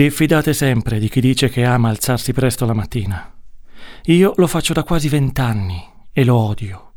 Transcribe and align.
Diffidate 0.00 0.54
sempre 0.54 0.98
di 0.98 1.10
chi 1.10 1.20
dice 1.20 1.50
che 1.50 1.62
ama 1.62 1.90
alzarsi 1.90 2.32
presto 2.32 2.64
la 2.64 2.72
mattina. 2.72 3.34
Io 4.04 4.32
lo 4.36 4.46
faccio 4.46 4.72
da 4.72 4.82
quasi 4.82 5.10
vent'anni 5.10 5.78
e 6.10 6.24
lo 6.24 6.36
odio. 6.36 6.92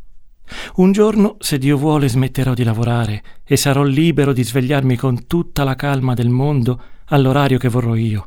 Un 0.76 0.94
giorno, 0.94 1.36
se 1.40 1.58
Dio 1.58 1.76
vuole, 1.76 2.08
smetterò 2.08 2.54
di 2.54 2.64
lavorare 2.64 3.22
e 3.44 3.58
sarò 3.58 3.84
libero 3.84 4.32
di 4.32 4.42
svegliarmi 4.42 4.96
con 4.96 5.28
tutta 5.28 5.66
la 5.66 5.76
calma 5.76 6.14
del 6.14 6.30
mondo 6.30 6.82
all'orario 7.08 7.58
che 7.58 7.68
vorrò 7.68 7.94
io. 7.96 8.26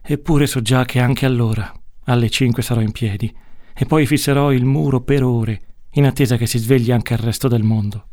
Eppure 0.00 0.46
so 0.46 0.62
già 0.62 0.84
che 0.84 1.00
anche 1.00 1.26
allora, 1.26 1.68
alle 2.04 2.30
cinque 2.30 2.62
sarò 2.62 2.80
in 2.80 2.92
piedi, 2.92 3.34
e 3.74 3.84
poi 3.84 4.06
fisserò 4.06 4.52
il 4.52 4.64
muro 4.64 5.00
per 5.00 5.24
ore, 5.24 5.60
in 5.94 6.06
attesa 6.06 6.36
che 6.36 6.46
si 6.46 6.58
svegli 6.58 6.92
anche 6.92 7.14
il 7.14 7.18
resto 7.18 7.48
del 7.48 7.64
mondo. 7.64 8.10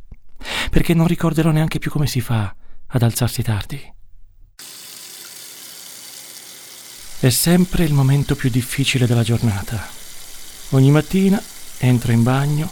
Perché 0.72 0.96
non 0.96 1.06
ricorderò 1.06 1.52
neanche 1.52 1.78
più 1.78 1.92
come 1.92 2.08
si 2.08 2.22
fa 2.22 2.56
ad 2.88 3.04
alzarsi 3.04 3.44
tardi. 3.44 3.98
È 7.22 7.28
sempre 7.28 7.84
il 7.84 7.92
momento 7.92 8.34
più 8.34 8.50
difficile 8.50 9.06
della 9.06 9.24
giornata. 9.24 9.86
Ogni 10.70 10.90
mattina 10.90 11.42
entro 11.80 12.14
in 12.14 12.24
bagno, 12.24 12.72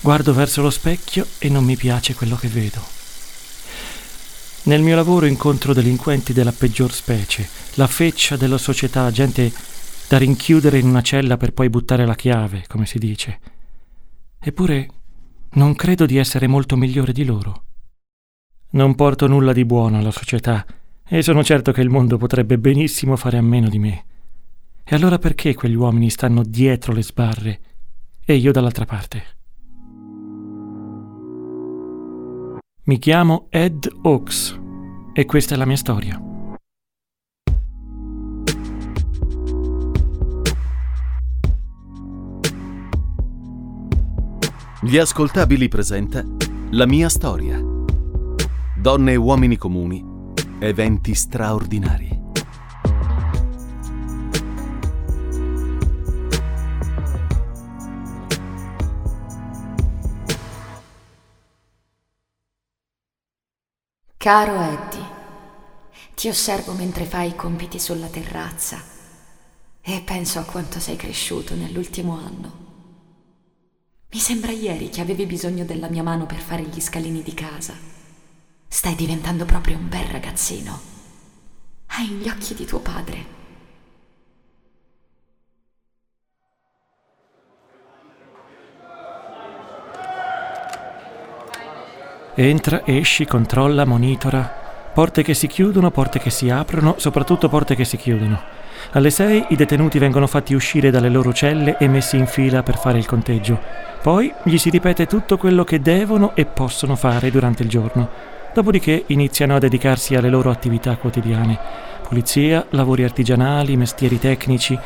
guardo 0.00 0.32
verso 0.32 0.62
lo 0.62 0.70
specchio 0.70 1.26
e 1.36 1.50
non 1.50 1.62
mi 1.62 1.76
piace 1.76 2.14
quello 2.14 2.34
che 2.36 2.48
vedo. 2.48 2.80
Nel 4.62 4.80
mio 4.80 4.96
lavoro 4.96 5.26
incontro 5.26 5.74
delinquenti 5.74 6.32
della 6.32 6.52
peggior 6.52 6.90
specie, 6.90 7.46
la 7.74 7.86
feccia 7.86 8.38
della 8.38 8.56
società, 8.56 9.10
gente 9.10 9.52
da 10.08 10.16
rinchiudere 10.16 10.78
in 10.78 10.86
una 10.86 11.02
cella 11.02 11.36
per 11.36 11.52
poi 11.52 11.68
buttare 11.68 12.06
la 12.06 12.14
chiave, 12.14 12.64
come 12.68 12.86
si 12.86 12.98
dice. 12.98 13.40
Eppure 14.40 14.88
non 15.50 15.74
credo 15.74 16.06
di 16.06 16.16
essere 16.16 16.46
molto 16.46 16.76
migliore 16.76 17.12
di 17.12 17.26
loro. 17.26 17.64
Non 18.70 18.94
porto 18.94 19.26
nulla 19.26 19.52
di 19.52 19.66
buono 19.66 19.98
alla 19.98 20.10
società 20.10 20.64
e 21.08 21.22
sono 21.22 21.42
certo 21.42 21.72
che 21.72 21.80
il 21.80 21.90
mondo 21.90 22.16
potrebbe 22.16 22.58
benissimo 22.58 23.16
fare 23.16 23.36
a 23.36 23.42
meno 23.42 23.68
di 23.68 23.78
me. 23.78 24.04
E 24.84 24.94
allora 24.94 25.18
perché 25.18 25.54
quegli 25.54 25.74
uomini 25.74 26.10
stanno 26.10 26.42
dietro 26.42 26.92
le 26.92 27.02
sbarre 27.02 27.60
e 28.24 28.34
io 28.34 28.52
dall'altra 28.52 28.84
parte? 28.84 29.24
Mi 32.84 32.98
chiamo 32.98 33.46
Ed 33.48 33.88
Oaks 34.02 34.60
e 35.12 35.24
questa 35.24 35.54
è 35.54 35.58
la 35.58 35.66
mia 35.66 35.76
storia. 35.76 36.20
Gli 44.80 44.98
ascoltabili 44.98 45.68
presenta 45.68 46.24
La 46.70 46.86
mia 46.86 47.08
storia. 47.08 47.62
Donne 48.76 49.12
e 49.12 49.16
uomini 49.16 49.56
comuni 49.56 50.11
Eventi 50.64 51.12
straordinari. 51.16 52.20
Caro 64.16 64.60
Eddie, 64.60 65.04
ti 66.14 66.28
osservo 66.28 66.74
mentre 66.74 67.06
fai 67.06 67.30
i 67.30 67.34
compiti 67.34 67.80
sulla 67.80 68.06
terrazza 68.06 68.80
e 69.80 70.00
penso 70.06 70.38
a 70.38 70.44
quanto 70.44 70.78
sei 70.78 70.94
cresciuto 70.94 71.56
nell'ultimo 71.56 72.16
anno. 72.16 72.52
Mi 74.12 74.18
sembra 74.20 74.52
ieri 74.52 74.90
che 74.90 75.00
avevi 75.00 75.26
bisogno 75.26 75.64
della 75.64 75.88
mia 75.88 76.04
mano 76.04 76.24
per 76.26 76.38
fare 76.38 76.62
gli 76.62 76.80
scalini 76.80 77.24
di 77.24 77.34
casa. 77.34 77.91
Stai 78.72 78.94
diventando 78.94 79.44
proprio 79.44 79.76
un 79.76 79.86
bel 79.86 80.06
ragazzino. 80.06 80.80
Hai 81.88 82.06
gli 82.06 82.26
occhi 82.26 82.54
di 82.54 82.64
tuo 82.64 82.78
padre. 82.78 83.24
Entra, 92.34 92.86
esci, 92.86 93.26
controlla, 93.26 93.84
monitora. 93.84 94.90
Porte 94.94 95.22
che 95.22 95.34
si 95.34 95.48
chiudono, 95.48 95.90
porte 95.90 96.18
che 96.18 96.30
si 96.30 96.48
aprono, 96.48 96.94
soprattutto 96.96 97.50
porte 97.50 97.74
che 97.74 97.84
si 97.84 97.98
chiudono. 97.98 98.42
Alle 98.92 99.10
6 99.10 99.48
i 99.50 99.56
detenuti 99.56 99.98
vengono 99.98 100.26
fatti 100.26 100.54
uscire 100.54 100.90
dalle 100.90 101.10
loro 101.10 101.34
celle 101.34 101.76
e 101.76 101.88
messi 101.88 102.16
in 102.16 102.26
fila 102.26 102.62
per 102.62 102.78
fare 102.78 102.96
il 102.96 103.04
conteggio. 103.04 103.60
Poi 104.00 104.32
gli 104.44 104.56
si 104.56 104.70
ripete 104.70 105.06
tutto 105.06 105.36
quello 105.36 105.62
che 105.62 105.78
devono 105.82 106.34
e 106.34 106.46
possono 106.46 106.96
fare 106.96 107.30
durante 107.30 107.62
il 107.62 107.68
giorno. 107.68 108.40
Dopodiché 108.54 109.04
iniziano 109.06 109.56
a 109.56 109.58
dedicarsi 109.58 110.14
alle 110.14 110.28
loro 110.28 110.50
attività 110.50 110.96
quotidiane. 110.96 111.58
Pulizia, 112.06 112.66
lavori 112.70 113.02
artigianali, 113.02 113.78
mestieri 113.78 114.18
tecnici. 114.18 114.78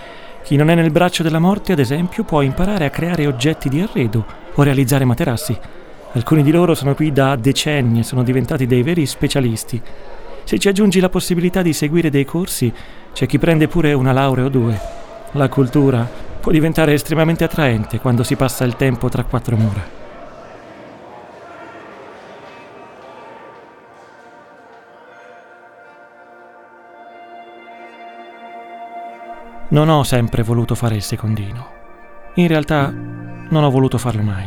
Chi 0.44 0.54
non 0.54 0.70
è 0.70 0.76
nel 0.76 0.92
braccio 0.92 1.24
della 1.24 1.40
morte, 1.40 1.72
ad 1.72 1.80
esempio, 1.80 2.22
può 2.22 2.42
imparare 2.42 2.84
a 2.84 2.90
creare 2.90 3.26
oggetti 3.26 3.68
di 3.68 3.80
arredo 3.80 4.24
o 4.54 4.62
realizzare 4.62 5.04
materassi. 5.04 5.58
Alcuni 6.12 6.44
di 6.44 6.52
loro 6.52 6.76
sono 6.76 6.94
qui 6.94 7.12
da 7.12 7.34
decenni 7.34 7.98
e 7.98 8.04
sono 8.04 8.22
diventati 8.22 8.68
dei 8.68 8.84
veri 8.84 9.04
specialisti. 9.04 9.82
Se 10.44 10.58
ci 10.60 10.68
aggiungi 10.68 11.00
la 11.00 11.08
possibilità 11.08 11.60
di 11.60 11.72
seguire 11.72 12.08
dei 12.08 12.24
corsi, 12.24 12.72
c'è 13.12 13.26
chi 13.26 13.40
prende 13.40 13.66
pure 13.66 13.92
una 13.94 14.12
laurea 14.12 14.44
o 14.44 14.48
due. 14.48 14.80
La 15.32 15.48
cultura 15.48 16.08
può 16.40 16.52
diventare 16.52 16.92
estremamente 16.92 17.42
attraente 17.42 17.98
quando 17.98 18.22
si 18.22 18.36
passa 18.36 18.62
il 18.62 18.76
tempo 18.76 19.08
tra 19.08 19.24
quattro 19.24 19.56
mura. 19.56 20.05
Non 29.76 29.90
ho 29.90 30.04
sempre 30.04 30.42
voluto 30.42 30.74
fare 30.74 30.94
il 30.94 31.02
secondino. 31.02 31.66
In 32.36 32.48
realtà 32.48 32.90
non 32.90 33.62
ho 33.62 33.68
voluto 33.68 33.98
farlo 33.98 34.22
mai. 34.22 34.46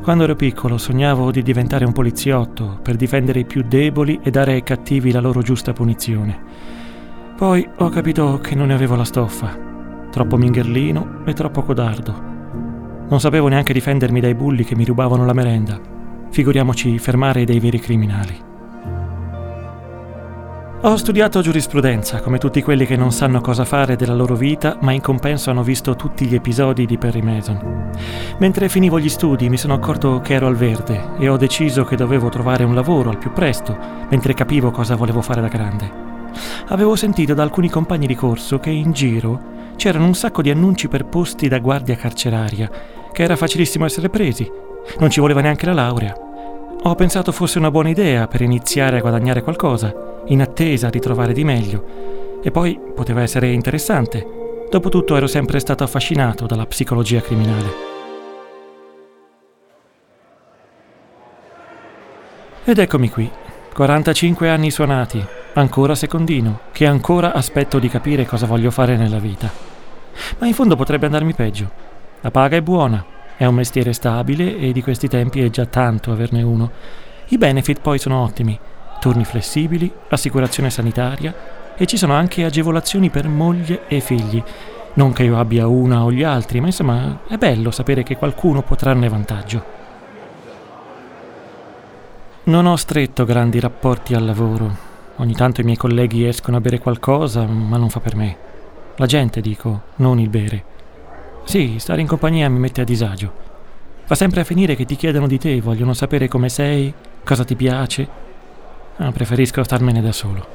Quando 0.00 0.24
ero 0.24 0.36
piccolo 0.36 0.78
sognavo 0.78 1.30
di 1.30 1.42
diventare 1.42 1.84
un 1.84 1.92
poliziotto 1.92 2.78
per 2.82 2.96
difendere 2.96 3.40
i 3.40 3.44
più 3.44 3.62
deboli 3.62 4.20
e 4.22 4.30
dare 4.30 4.54
ai 4.54 4.62
cattivi 4.62 5.12
la 5.12 5.20
loro 5.20 5.42
giusta 5.42 5.74
punizione. 5.74 6.40
Poi 7.36 7.68
ho 7.76 7.90
capito 7.90 8.38
che 8.38 8.54
non 8.54 8.68
ne 8.68 8.72
avevo 8.72 8.96
la 8.96 9.04
stoffa. 9.04 9.54
Troppo 10.10 10.38
mingherlino 10.38 11.24
e 11.26 11.34
troppo 11.34 11.60
codardo. 11.60 12.14
Non 13.10 13.20
sapevo 13.20 13.48
neanche 13.48 13.74
difendermi 13.74 14.20
dai 14.20 14.34
bulli 14.34 14.64
che 14.64 14.74
mi 14.74 14.86
rubavano 14.86 15.26
la 15.26 15.34
merenda. 15.34 15.78
Figuriamoci 16.30 16.98
fermare 16.98 17.44
dei 17.44 17.60
veri 17.60 17.78
criminali. 17.78 18.51
Ho 20.84 20.96
studiato 20.96 21.42
giurisprudenza, 21.42 22.20
come 22.20 22.38
tutti 22.38 22.60
quelli 22.60 22.86
che 22.86 22.96
non 22.96 23.12
sanno 23.12 23.40
cosa 23.40 23.64
fare 23.64 23.94
della 23.94 24.16
loro 24.16 24.34
vita, 24.34 24.78
ma 24.80 24.90
in 24.90 25.00
compenso 25.00 25.48
hanno 25.48 25.62
visto 25.62 25.94
tutti 25.94 26.26
gli 26.26 26.34
episodi 26.34 26.86
di 26.86 26.98
Perry 26.98 27.22
Mason. 27.22 27.92
Mentre 28.38 28.68
finivo 28.68 28.98
gli 28.98 29.08
studi 29.08 29.48
mi 29.48 29.56
sono 29.56 29.74
accorto 29.74 30.20
che 30.20 30.34
ero 30.34 30.48
al 30.48 30.56
verde 30.56 31.10
e 31.20 31.28
ho 31.28 31.36
deciso 31.36 31.84
che 31.84 31.94
dovevo 31.94 32.30
trovare 32.30 32.64
un 32.64 32.74
lavoro 32.74 33.10
al 33.10 33.18
più 33.18 33.30
presto, 33.30 33.78
mentre 34.10 34.34
capivo 34.34 34.72
cosa 34.72 34.96
volevo 34.96 35.22
fare 35.22 35.40
da 35.40 35.46
grande. 35.46 35.88
Avevo 36.70 36.96
sentito 36.96 37.32
da 37.32 37.44
alcuni 37.44 37.70
compagni 37.70 38.08
di 38.08 38.16
corso 38.16 38.58
che 38.58 38.70
in 38.70 38.90
giro 38.90 39.40
c'erano 39.76 40.06
un 40.06 40.14
sacco 40.14 40.42
di 40.42 40.50
annunci 40.50 40.88
per 40.88 41.04
posti 41.04 41.46
da 41.46 41.60
guardia 41.60 41.94
carceraria, 41.94 42.68
che 43.12 43.22
era 43.22 43.36
facilissimo 43.36 43.84
essere 43.84 44.08
presi, 44.08 44.50
non 44.98 45.10
ci 45.10 45.20
voleva 45.20 45.42
neanche 45.42 45.64
la 45.64 45.74
laurea. 45.74 46.16
Ho 46.82 46.94
pensato 46.96 47.30
fosse 47.30 47.58
una 47.58 47.70
buona 47.70 47.90
idea 47.90 48.26
per 48.26 48.40
iniziare 48.40 48.98
a 48.98 49.00
guadagnare 49.00 49.44
qualcosa 49.44 50.10
in 50.26 50.40
attesa 50.40 50.88
di 50.88 51.00
trovare 51.00 51.32
di 51.32 51.44
meglio. 51.44 52.40
E 52.42 52.50
poi 52.50 52.78
poteva 52.94 53.22
essere 53.22 53.48
interessante. 53.48 54.66
Dopotutto 54.70 55.16
ero 55.16 55.26
sempre 55.26 55.58
stato 55.58 55.84
affascinato 55.84 56.46
dalla 56.46 56.66
psicologia 56.66 57.20
criminale. 57.20 57.90
Ed 62.64 62.78
eccomi 62.78 63.10
qui, 63.10 63.30
45 63.74 64.48
anni 64.48 64.70
suonati, 64.70 65.24
ancora 65.54 65.94
secondino, 65.94 66.60
che 66.72 66.86
ancora 66.86 67.32
aspetto 67.32 67.78
di 67.78 67.88
capire 67.88 68.24
cosa 68.24 68.46
voglio 68.46 68.70
fare 68.70 68.96
nella 68.96 69.18
vita. 69.18 69.50
Ma 70.38 70.46
in 70.46 70.54
fondo 70.54 70.76
potrebbe 70.76 71.06
andarmi 71.06 71.34
peggio. 71.34 71.70
La 72.20 72.30
paga 72.30 72.56
è 72.56 72.62
buona, 72.62 73.04
è 73.36 73.44
un 73.44 73.54
mestiere 73.54 73.92
stabile 73.92 74.56
e 74.56 74.72
di 74.72 74.82
questi 74.82 75.08
tempi 75.08 75.42
è 75.42 75.50
già 75.50 75.66
tanto 75.66 76.12
averne 76.12 76.42
uno. 76.42 76.70
I 77.28 77.38
benefit 77.38 77.80
poi 77.80 77.98
sono 77.98 78.22
ottimi 78.22 78.58
turni 79.02 79.24
flessibili, 79.24 79.92
assicurazione 80.10 80.70
sanitaria 80.70 81.34
e 81.76 81.86
ci 81.86 81.96
sono 81.96 82.14
anche 82.14 82.44
agevolazioni 82.44 83.10
per 83.10 83.26
moglie 83.26 83.88
e 83.88 83.98
figli. 83.98 84.40
Non 84.94 85.12
che 85.12 85.24
io 85.24 85.40
abbia 85.40 85.66
una 85.66 86.04
o 86.04 86.12
gli 86.12 86.22
altri, 86.22 86.60
ma 86.60 86.66
insomma 86.66 87.22
è 87.26 87.36
bello 87.36 87.72
sapere 87.72 88.04
che 88.04 88.16
qualcuno 88.16 88.62
può 88.62 88.76
trarne 88.76 89.08
vantaggio. 89.08 89.64
Non 92.44 92.66
ho 92.66 92.76
stretto 92.76 93.24
grandi 93.24 93.58
rapporti 93.58 94.14
al 94.14 94.24
lavoro. 94.24 94.70
Ogni 95.16 95.34
tanto 95.34 95.62
i 95.62 95.64
miei 95.64 95.76
colleghi 95.76 96.24
escono 96.24 96.58
a 96.58 96.60
bere 96.60 96.78
qualcosa, 96.78 97.44
ma 97.44 97.76
non 97.78 97.90
fa 97.90 97.98
per 97.98 98.14
me. 98.14 98.36
La 98.96 99.06
gente, 99.06 99.40
dico, 99.40 99.82
non 99.96 100.20
il 100.20 100.28
bere. 100.28 100.64
Sì, 101.42 101.74
stare 101.80 102.00
in 102.00 102.06
compagnia 102.06 102.48
mi 102.48 102.60
mette 102.60 102.82
a 102.82 102.84
disagio. 102.84 103.32
Va 104.06 104.14
sempre 104.14 104.42
a 104.42 104.44
finire 104.44 104.76
che 104.76 104.84
ti 104.84 104.94
chiedono 104.94 105.26
di 105.26 105.38
te, 105.38 105.60
vogliono 105.60 105.92
sapere 105.92 106.28
come 106.28 106.48
sei, 106.48 106.92
cosa 107.24 107.44
ti 107.44 107.56
piace, 107.56 108.30
Ah, 109.02 109.10
preferisco 109.10 109.64
starmene 109.64 110.00
da 110.00 110.12
solo. 110.12 110.46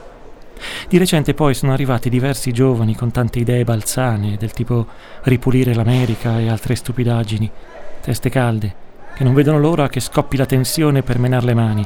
Di 0.87 0.97
recente 0.97 1.33
poi 1.33 1.53
sono 1.53 1.73
arrivati 1.73 2.09
diversi 2.09 2.53
giovani 2.53 2.95
con 2.95 3.11
tante 3.11 3.39
idee 3.39 3.65
balzane, 3.65 4.37
del 4.37 4.53
tipo 4.53 4.87
ripulire 5.23 5.73
l'America 5.73 6.39
e 6.39 6.47
altre 6.47 6.75
stupidaggini, 6.75 7.51
teste 7.99 8.29
calde, 8.29 8.73
che 9.13 9.25
non 9.25 9.33
vedono 9.33 9.59
l'ora 9.59 9.89
che 9.89 9.99
scoppi 9.99 10.37
la 10.37 10.45
tensione 10.45 11.03
per 11.03 11.19
menar 11.19 11.43
le 11.43 11.53
mani, 11.53 11.85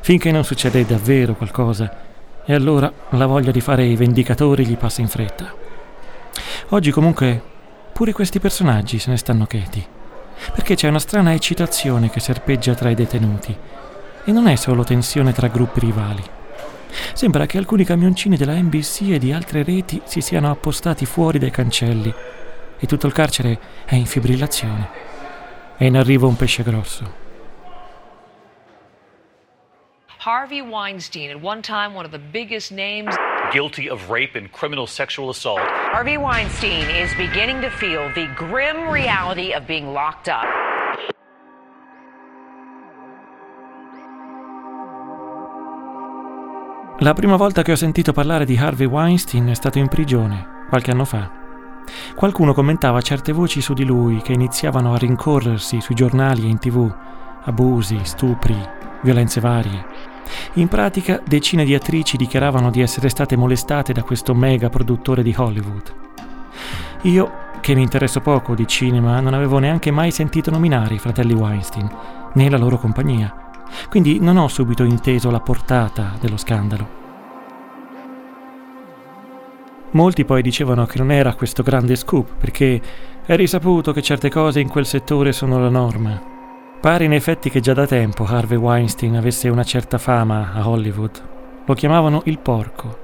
finché 0.00 0.30
non 0.30 0.44
succede 0.44 0.84
davvero 0.84 1.34
qualcosa, 1.34 1.90
e 2.44 2.52
allora 2.52 2.92
la 3.10 3.24
voglia 3.24 3.50
di 3.50 3.62
fare 3.62 3.86
i 3.86 3.96
vendicatori 3.96 4.66
gli 4.66 4.76
passa 4.76 5.00
in 5.00 5.08
fretta. 5.08 5.54
Oggi 6.68 6.90
comunque 6.90 7.42
pure 7.94 8.12
questi 8.12 8.40
personaggi 8.40 8.98
se 8.98 9.08
ne 9.08 9.16
stanno 9.16 9.46
cheti, 9.46 9.82
perché 10.52 10.74
c'è 10.74 10.88
una 10.88 10.98
strana 10.98 11.32
eccitazione 11.32 12.10
che 12.10 12.20
serpeggia 12.20 12.74
tra 12.74 12.90
i 12.90 12.94
detenuti, 12.94 13.56
e 14.24 14.32
non 14.32 14.46
è 14.46 14.56
solo 14.56 14.84
tensione 14.84 15.32
tra 15.32 15.48
gruppi 15.48 15.80
rivali. 15.80 16.22
Sembra 17.12 17.46
che 17.46 17.58
alcuni 17.58 17.84
camioncini 17.84 18.36
della 18.36 18.54
NBC 18.54 19.10
e 19.10 19.18
di 19.18 19.32
altre 19.32 19.62
reti 19.62 20.00
si 20.04 20.20
siano 20.20 20.50
appostati 20.50 21.04
fuori 21.06 21.38
dai 21.38 21.50
cancelli 21.50 22.12
e 22.78 22.86
tutto 22.86 23.06
il 23.06 23.12
carcere 23.12 23.58
è 23.84 23.94
in 23.94 24.06
fibrillazione. 24.06 24.88
È 25.76 25.84
in 25.84 25.96
arrivo 25.96 26.28
un 26.28 26.36
pesce 26.36 26.62
grosso. 26.62 27.22
Harvey 30.18 30.60
Weinstein, 30.60 31.30
at 31.30 31.42
one 31.42 31.60
time 31.60 31.94
one 31.94 32.06
of 32.06 32.10
the 32.10 32.18
biggest 32.18 32.70
names 32.70 33.14
guilty 33.52 33.90
of 33.90 34.08
rape 34.08 34.34
and 34.34 34.50
criminal 34.50 34.86
sexual 34.86 35.28
assault. 35.28 35.60
Harvey 35.92 36.16
Weinstein 36.16 36.88
is 36.88 37.12
beginning 37.16 37.60
to 37.60 37.70
feel 37.70 38.10
the 38.14 38.26
grim 38.34 38.88
reality 38.88 39.52
of 39.52 39.66
being 39.66 39.92
locked 39.92 40.28
up. 40.28 40.46
La 46.98 47.12
prima 47.12 47.34
volta 47.34 47.62
che 47.62 47.72
ho 47.72 47.76
sentito 47.76 48.12
parlare 48.12 48.44
di 48.44 48.56
Harvey 48.56 48.86
Weinstein 48.86 49.48
è 49.48 49.54
stato 49.54 49.78
in 49.78 49.88
prigione, 49.88 50.46
qualche 50.68 50.92
anno 50.92 51.04
fa. 51.04 51.28
Qualcuno 52.14 52.54
commentava 52.54 53.00
certe 53.00 53.32
voci 53.32 53.60
su 53.60 53.74
di 53.74 53.84
lui 53.84 54.22
che 54.22 54.32
iniziavano 54.32 54.94
a 54.94 54.96
rincorrersi 54.96 55.80
sui 55.80 55.96
giornali 55.96 56.44
e 56.44 56.50
in 56.50 56.58
tv, 56.58 56.88
abusi, 57.42 57.98
stupri, 58.04 58.56
violenze 59.02 59.40
varie. 59.40 59.84
In 60.54 60.68
pratica 60.68 61.20
decine 61.26 61.64
di 61.64 61.74
attrici 61.74 62.16
dichiaravano 62.16 62.70
di 62.70 62.80
essere 62.80 63.08
state 63.08 63.34
molestate 63.34 63.92
da 63.92 64.04
questo 64.04 64.32
mega 64.32 64.70
produttore 64.70 65.24
di 65.24 65.34
Hollywood. 65.36 65.94
Io, 67.02 67.32
che 67.60 67.74
mi 67.74 67.82
interesso 67.82 68.20
poco 68.20 68.54
di 68.54 68.68
cinema, 68.68 69.18
non 69.18 69.34
avevo 69.34 69.58
neanche 69.58 69.90
mai 69.90 70.12
sentito 70.12 70.52
nominare 70.52 70.94
i 70.94 71.00
fratelli 71.00 71.34
Weinstein, 71.34 71.90
né 72.34 72.48
la 72.48 72.56
loro 72.56 72.78
compagnia 72.78 73.43
quindi 73.88 74.18
non 74.20 74.36
ho 74.36 74.48
subito 74.48 74.82
inteso 74.84 75.30
la 75.30 75.40
portata 75.40 76.12
dello 76.20 76.36
scandalo. 76.36 77.02
Molti 79.94 80.24
poi 80.24 80.42
dicevano 80.42 80.86
che 80.86 80.98
non 80.98 81.12
era 81.12 81.34
questo 81.34 81.62
grande 81.62 81.94
scoop, 81.94 82.34
perché 82.36 82.80
è 83.24 83.36
risaputo 83.36 83.92
che 83.92 84.02
certe 84.02 84.28
cose 84.28 84.58
in 84.58 84.68
quel 84.68 84.86
settore 84.86 85.30
sono 85.32 85.60
la 85.60 85.68
norma. 85.68 86.20
Pare 86.80 87.04
in 87.04 87.12
effetti 87.12 87.48
che 87.48 87.60
già 87.60 87.74
da 87.74 87.86
tempo 87.86 88.24
Harvey 88.24 88.58
Weinstein 88.58 89.14
avesse 89.16 89.48
una 89.48 89.62
certa 89.62 89.96
fama 89.98 90.52
a 90.52 90.68
Hollywood. 90.68 91.22
Lo 91.64 91.74
chiamavano 91.74 92.22
il 92.24 92.38
porco. 92.38 92.98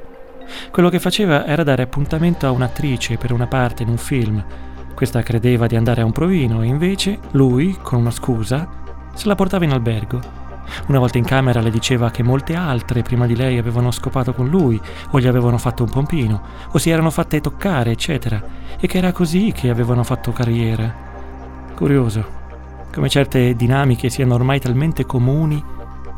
Quello 0.72 0.88
che 0.88 0.98
faceva 0.98 1.46
era 1.46 1.62
dare 1.62 1.84
appuntamento 1.84 2.46
a 2.46 2.50
un'attrice 2.50 3.16
per 3.18 3.32
una 3.32 3.46
parte 3.46 3.84
in 3.84 3.88
un 3.88 3.96
film. 3.96 4.44
Questa 4.92 5.22
credeva 5.22 5.68
di 5.68 5.76
andare 5.76 6.00
a 6.00 6.04
un 6.04 6.12
provino 6.12 6.60
e 6.62 6.66
invece 6.66 7.20
lui, 7.30 7.78
con 7.80 8.00
una 8.00 8.10
scusa, 8.10 8.68
se 9.14 9.28
la 9.28 9.36
portava 9.36 9.64
in 9.64 9.72
albergo 9.72 10.49
una 10.86 10.98
volta 10.98 11.18
in 11.18 11.24
camera 11.24 11.60
le 11.60 11.70
diceva 11.70 12.10
che 12.10 12.22
molte 12.22 12.54
altre 12.54 13.02
prima 13.02 13.26
di 13.26 13.36
lei 13.36 13.58
avevano 13.58 13.90
scopato 13.90 14.32
con 14.32 14.48
lui, 14.48 14.80
o 15.10 15.20
gli 15.20 15.26
avevano 15.26 15.58
fatto 15.58 15.82
un 15.82 15.90
pompino, 15.90 16.42
o 16.70 16.78
si 16.78 16.90
erano 16.90 17.10
fatte 17.10 17.40
toccare, 17.40 17.90
eccetera, 17.90 18.42
e 18.78 18.86
che 18.86 18.98
era 18.98 19.12
così 19.12 19.52
che 19.52 19.68
avevano 19.70 20.02
fatto 20.04 20.32
carriera. 20.32 21.08
Curioso, 21.74 22.38
come 22.92 23.08
certe 23.08 23.54
dinamiche 23.54 24.08
siano 24.10 24.34
ormai 24.34 24.58
talmente 24.60 25.06
comuni 25.06 25.62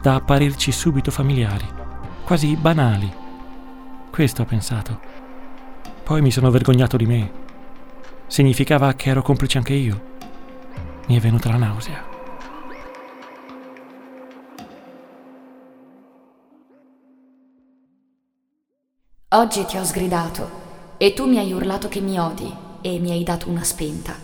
da 0.00 0.16
apparirci 0.16 0.72
subito 0.72 1.10
familiari, 1.10 1.66
quasi 2.24 2.56
banali. 2.56 3.12
Questo 4.10 4.42
ho 4.42 4.44
pensato. 4.44 5.00
Poi 6.02 6.20
mi 6.20 6.30
sono 6.30 6.50
vergognato 6.50 6.96
di 6.96 7.06
me. 7.06 7.30
Significava 8.26 8.92
che 8.94 9.10
ero 9.10 9.22
complice 9.22 9.58
anche 9.58 9.74
io. 9.74 10.10
Mi 11.06 11.16
è 11.16 11.20
venuta 11.20 11.48
la 11.50 11.56
nausea. 11.56 12.11
Oggi 19.34 19.64
ti 19.64 19.78
ho 19.78 19.84
sgridato 19.84 20.60
e 20.98 21.14
tu 21.14 21.26
mi 21.26 21.38
hai 21.38 21.54
urlato 21.54 21.88
che 21.88 22.00
mi 22.00 22.18
odi 22.18 22.54
e 22.82 22.98
mi 22.98 23.12
hai 23.12 23.22
dato 23.22 23.48
una 23.48 23.64
spenta. 23.64 24.14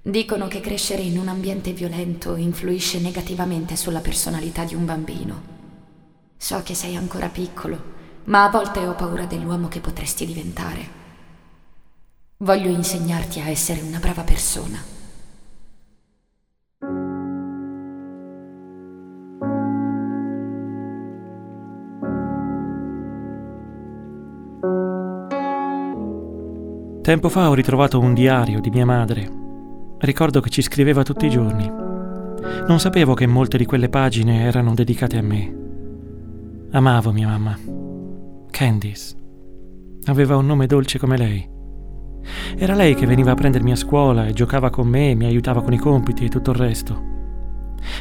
Dicono 0.00 0.48
che 0.48 0.60
crescere 0.60 1.02
in 1.02 1.18
un 1.18 1.28
ambiente 1.28 1.72
violento 1.72 2.34
influisce 2.36 2.98
negativamente 2.98 3.76
sulla 3.76 4.00
personalità 4.00 4.64
di 4.64 4.74
un 4.74 4.86
bambino. 4.86 5.42
So 6.38 6.62
che 6.62 6.74
sei 6.74 6.96
ancora 6.96 7.28
piccolo, 7.28 7.78
ma 8.24 8.44
a 8.44 8.48
volte 8.48 8.86
ho 8.86 8.94
paura 8.94 9.26
dell'uomo 9.26 9.68
che 9.68 9.80
potresti 9.80 10.24
diventare. 10.24 10.88
Voglio 12.38 12.70
insegnarti 12.70 13.40
a 13.40 13.50
essere 13.50 13.82
una 13.82 13.98
brava 13.98 14.22
persona. 14.22 14.82
Tempo 27.10 27.28
fa 27.28 27.48
ho 27.48 27.54
ritrovato 27.54 27.98
un 27.98 28.14
diario 28.14 28.60
di 28.60 28.70
mia 28.70 28.86
madre. 28.86 29.28
Ricordo 29.98 30.40
che 30.40 30.48
ci 30.48 30.62
scriveva 30.62 31.02
tutti 31.02 31.26
i 31.26 31.28
giorni. 31.28 31.68
Non 32.68 32.78
sapevo 32.78 33.14
che 33.14 33.26
molte 33.26 33.58
di 33.58 33.64
quelle 33.64 33.88
pagine 33.88 34.44
erano 34.44 34.74
dedicate 34.74 35.18
a 35.18 35.20
me. 35.20 35.56
Amavo 36.70 37.10
mia 37.10 37.26
mamma. 37.26 37.58
Candice. 38.48 39.16
Aveva 40.04 40.36
un 40.36 40.46
nome 40.46 40.68
dolce 40.68 41.00
come 41.00 41.16
lei. 41.16 41.48
Era 42.56 42.76
lei 42.76 42.94
che 42.94 43.06
veniva 43.06 43.32
a 43.32 43.34
prendermi 43.34 43.72
a 43.72 43.76
scuola 43.76 44.26
e 44.26 44.32
giocava 44.32 44.70
con 44.70 44.86
me, 44.86 45.16
mi 45.16 45.24
aiutava 45.24 45.62
con 45.62 45.72
i 45.72 45.78
compiti 45.78 46.26
e 46.26 46.28
tutto 46.28 46.52
il 46.52 46.58
resto. 46.58 47.02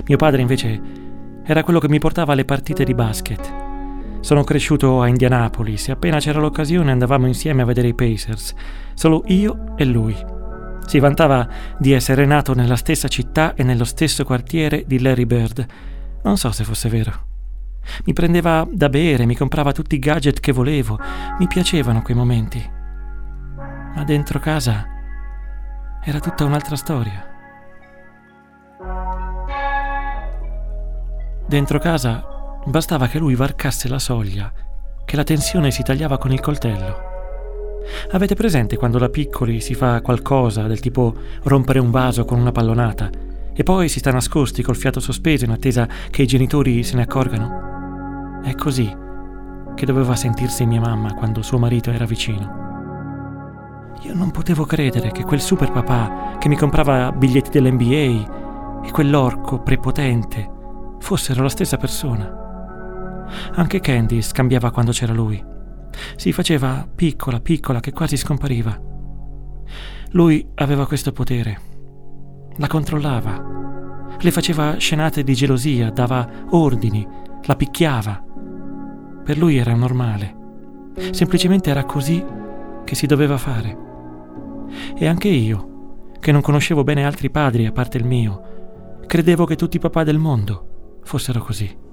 Mio 0.05 0.17
padre 0.17 0.41
invece 0.41 0.81
era 1.43 1.63
quello 1.63 1.79
che 1.79 1.89
mi 1.89 1.97
portava 1.97 2.33
alle 2.33 2.45
partite 2.45 2.83
di 2.83 2.93
basket 2.93 3.68
sono 4.21 4.43
cresciuto 4.43 5.01
a 5.01 5.07
Indianapolis 5.07 5.87
e 5.87 5.91
appena 5.91 6.19
c'era 6.19 6.39
l'occasione 6.39 6.91
andavamo 6.91 7.27
insieme 7.27 7.61
a 7.61 7.65
vedere 7.65 7.87
i 7.87 7.93
Pacers, 7.93 8.53
solo 8.93 9.23
io 9.27 9.75
e 9.77 9.85
lui. 9.85 10.15
Si 10.85 10.99
vantava 10.99 11.47
di 11.77 11.93
essere 11.93 12.25
nato 12.25 12.53
nella 12.53 12.75
stessa 12.75 13.07
città 13.07 13.53
e 13.53 13.63
nello 13.63 13.85
stesso 13.85 14.25
quartiere 14.25 14.83
di 14.87 14.99
Larry 14.99 15.25
Bird. 15.25 15.65
Non 16.23 16.37
so 16.37 16.51
se 16.51 16.63
fosse 16.63 16.89
vero. 16.89 17.27
Mi 18.05 18.13
prendeva 18.13 18.67
da 18.69 18.89
bere, 18.89 19.25
mi 19.25 19.35
comprava 19.35 19.71
tutti 19.71 19.95
i 19.95 19.99
gadget 19.99 20.39
che 20.39 20.51
volevo, 20.51 20.99
mi 21.37 21.47
piacevano 21.47 22.01
quei 22.01 22.17
momenti. 22.17 22.69
Ma 23.95 24.03
dentro 24.03 24.39
casa 24.39 24.85
era 26.03 26.19
tutta 26.19 26.43
un'altra 26.43 26.75
storia. 26.75 27.25
Dentro 31.47 31.79
casa 31.79 32.38
Bastava 32.69 33.07
che 33.07 33.17
lui 33.17 33.33
varcasse 33.33 33.87
la 33.87 33.97
soglia, 33.97 34.53
che 35.03 35.15
la 35.15 35.23
tensione 35.23 35.71
si 35.71 35.81
tagliava 35.81 36.19
con 36.19 36.31
il 36.31 36.39
coltello. 36.39 37.07
Avete 38.11 38.35
presente 38.35 38.77
quando 38.77 38.99
da 38.99 39.09
piccoli 39.09 39.59
si 39.59 39.73
fa 39.73 40.01
qualcosa 40.01 40.67
del 40.67 40.79
tipo 40.79 41.15
rompere 41.45 41.79
un 41.79 41.89
vaso 41.89 42.25
con 42.25 42.39
una 42.39 42.51
pallonata 42.51 43.09
e 43.55 43.63
poi 43.63 43.89
si 43.89 43.97
sta 43.97 44.11
nascosti 44.11 44.61
col 44.61 44.75
fiato 44.75 44.99
sospeso 44.99 45.45
in 45.45 45.51
attesa 45.51 45.87
che 46.11 46.21
i 46.21 46.27
genitori 46.27 46.83
se 46.83 46.95
ne 46.95 47.01
accorgano? 47.01 48.41
È 48.43 48.53
così 48.53 48.95
che 49.73 49.85
doveva 49.87 50.15
sentirsi 50.15 50.67
mia 50.67 50.79
mamma 50.79 51.15
quando 51.15 51.41
suo 51.41 51.57
marito 51.57 51.89
era 51.89 52.05
vicino. 52.05 53.97
Io 54.03 54.13
non 54.13 54.29
potevo 54.29 54.65
credere 54.65 55.09
che 55.09 55.23
quel 55.23 55.41
super 55.41 55.71
papà 55.71 56.35
che 56.37 56.47
mi 56.47 56.55
comprava 56.55 57.11
biglietti 57.11 57.49
dell'NBA 57.49 58.83
e 58.85 58.91
quell'orco 58.91 59.57
prepotente 59.57 60.47
fossero 60.99 61.41
la 61.41 61.49
stessa 61.49 61.77
persona. 61.77 62.38
Anche 63.53 63.79
Candy 63.79 64.21
scambiava 64.21 64.71
quando 64.71 64.91
c'era 64.91 65.13
lui. 65.13 65.43
Si 66.15 66.31
faceva 66.31 66.87
piccola, 66.93 67.39
piccola, 67.39 67.79
che 67.79 67.91
quasi 67.91 68.17
scompariva. 68.17 68.79
Lui 70.11 70.47
aveva 70.55 70.87
questo 70.87 71.11
potere. 71.11 71.59
La 72.57 72.67
controllava. 72.67 73.57
Le 74.19 74.31
faceva 74.31 74.77
scenate 74.77 75.23
di 75.23 75.33
gelosia, 75.33 75.91
dava 75.91 76.27
ordini, 76.49 77.07
la 77.43 77.55
picchiava. 77.55 78.23
Per 79.23 79.37
lui 79.37 79.57
era 79.57 79.75
normale. 79.75 80.35
Semplicemente 81.11 81.69
era 81.69 81.85
così 81.85 82.23
che 82.83 82.95
si 82.95 83.05
doveva 83.05 83.37
fare. 83.37 83.77
E 84.95 85.07
anche 85.07 85.27
io, 85.27 86.11
che 86.19 86.31
non 86.31 86.41
conoscevo 86.41 86.83
bene 86.83 87.05
altri 87.05 87.29
padri 87.29 87.65
a 87.65 87.71
parte 87.71 87.97
il 87.97 88.05
mio, 88.05 89.01
credevo 89.05 89.45
che 89.45 89.55
tutti 89.55 89.77
i 89.77 89.79
papà 89.79 90.03
del 90.03 90.17
mondo 90.17 90.99
fossero 91.03 91.41
così. 91.41 91.87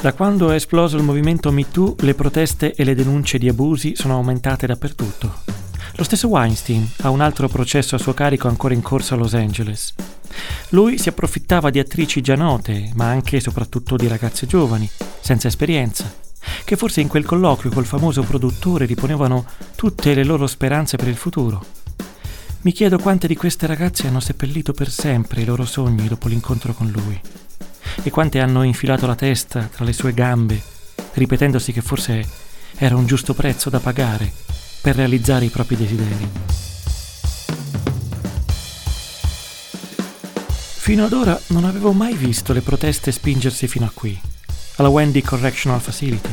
Da 0.00 0.14
quando 0.14 0.50
è 0.50 0.54
esploso 0.54 0.96
il 0.96 1.02
movimento 1.02 1.52
MeToo, 1.52 1.96
le 1.98 2.14
proteste 2.14 2.72
e 2.72 2.84
le 2.84 2.94
denunce 2.94 3.36
di 3.36 3.50
abusi 3.50 3.94
sono 3.94 4.14
aumentate 4.14 4.66
dappertutto. 4.66 5.40
Lo 5.96 6.04
stesso 6.04 6.28
Weinstein 6.28 6.88
ha 7.02 7.10
un 7.10 7.20
altro 7.20 7.48
processo 7.48 7.96
a 7.96 7.98
suo 7.98 8.14
carico 8.14 8.48
ancora 8.48 8.72
in 8.72 8.80
corso 8.80 9.12
a 9.12 9.18
Los 9.18 9.34
Angeles. 9.34 9.92
Lui 10.70 10.96
si 10.96 11.10
approfittava 11.10 11.68
di 11.68 11.78
attrici 11.78 12.22
già 12.22 12.34
note, 12.34 12.90
ma 12.94 13.08
anche 13.08 13.36
e 13.36 13.40
soprattutto 13.40 13.96
di 13.96 14.08
ragazze 14.08 14.46
giovani, 14.46 14.88
senza 15.20 15.48
esperienza, 15.48 16.10
che 16.64 16.76
forse 16.76 17.02
in 17.02 17.08
quel 17.08 17.26
colloquio 17.26 17.70
col 17.70 17.84
famoso 17.84 18.22
produttore 18.22 18.86
riponevano 18.86 19.44
tutte 19.74 20.14
le 20.14 20.24
loro 20.24 20.46
speranze 20.46 20.96
per 20.96 21.08
il 21.08 21.16
futuro. 21.16 21.62
Mi 22.62 22.72
chiedo 22.72 22.98
quante 22.98 23.26
di 23.26 23.36
queste 23.36 23.66
ragazze 23.66 24.06
hanno 24.06 24.20
seppellito 24.20 24.72
per 24.72 24.88
sempre 24.88 25.42
i 25.42 25.44
loro 25.44 25.66
sogni 25.66 26.08
dopo 26.08 26.28
l'incontro 26.28 26.72
con 26.72 26.88
lui 26.90 27.20
e 28.02 28.10
quante 28.10 28.40
hanno 28.40 28.62
infilato 28.62 29.06
la 29.06 29.14
testa 29.14 29.68
tra 29.72 29.84
le 29.84 29.92
sue 29.92 30.12
gambe, 30.14 30.60
ripetendosi 31.14 31.72
che 31.72 31.82
forse 31.82 32.26
era 32.76 32.96
un 32.96 33.06
giusto 33.06 33.34
prezzo 33.34 33.70
da 33.70 33.78
pagare 33.78 34.32
per 34.80 34.96
realizzare 34.96 35.44
i 35.44 35.50
propri 35.50 35.76
desideri. 35.76 36.28
Fino 40.90 41.04
ad 41.04 41.12
ora 41.12 41.38
non 41.48 41.64
avevo 41.64 41.92
mai 41.92 42.14
visto 42.14 42.52
le 42.52 42.62
proteste 42.62 43.12
spingersi 43.12 43.68
fino 43.68 43.84
a 43.84 43.90
qui, 43.92 44.18
alla 44.76 44.88
Wendy 44.88 45.22
Correctional 45.22 45.80
Facility. 45.80 46.32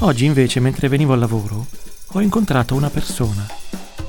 Oggi 0.00 0.24
invece, 0.24 0.60
mentre 0.60 0.88
venivo 0.88 1.12
al 1.12 1.20
lavoro, 1.20 1.66
ho 2.08 2.20
incontrato 2.20 2.74
una 2.74 2.90
persona, 2.90 3.46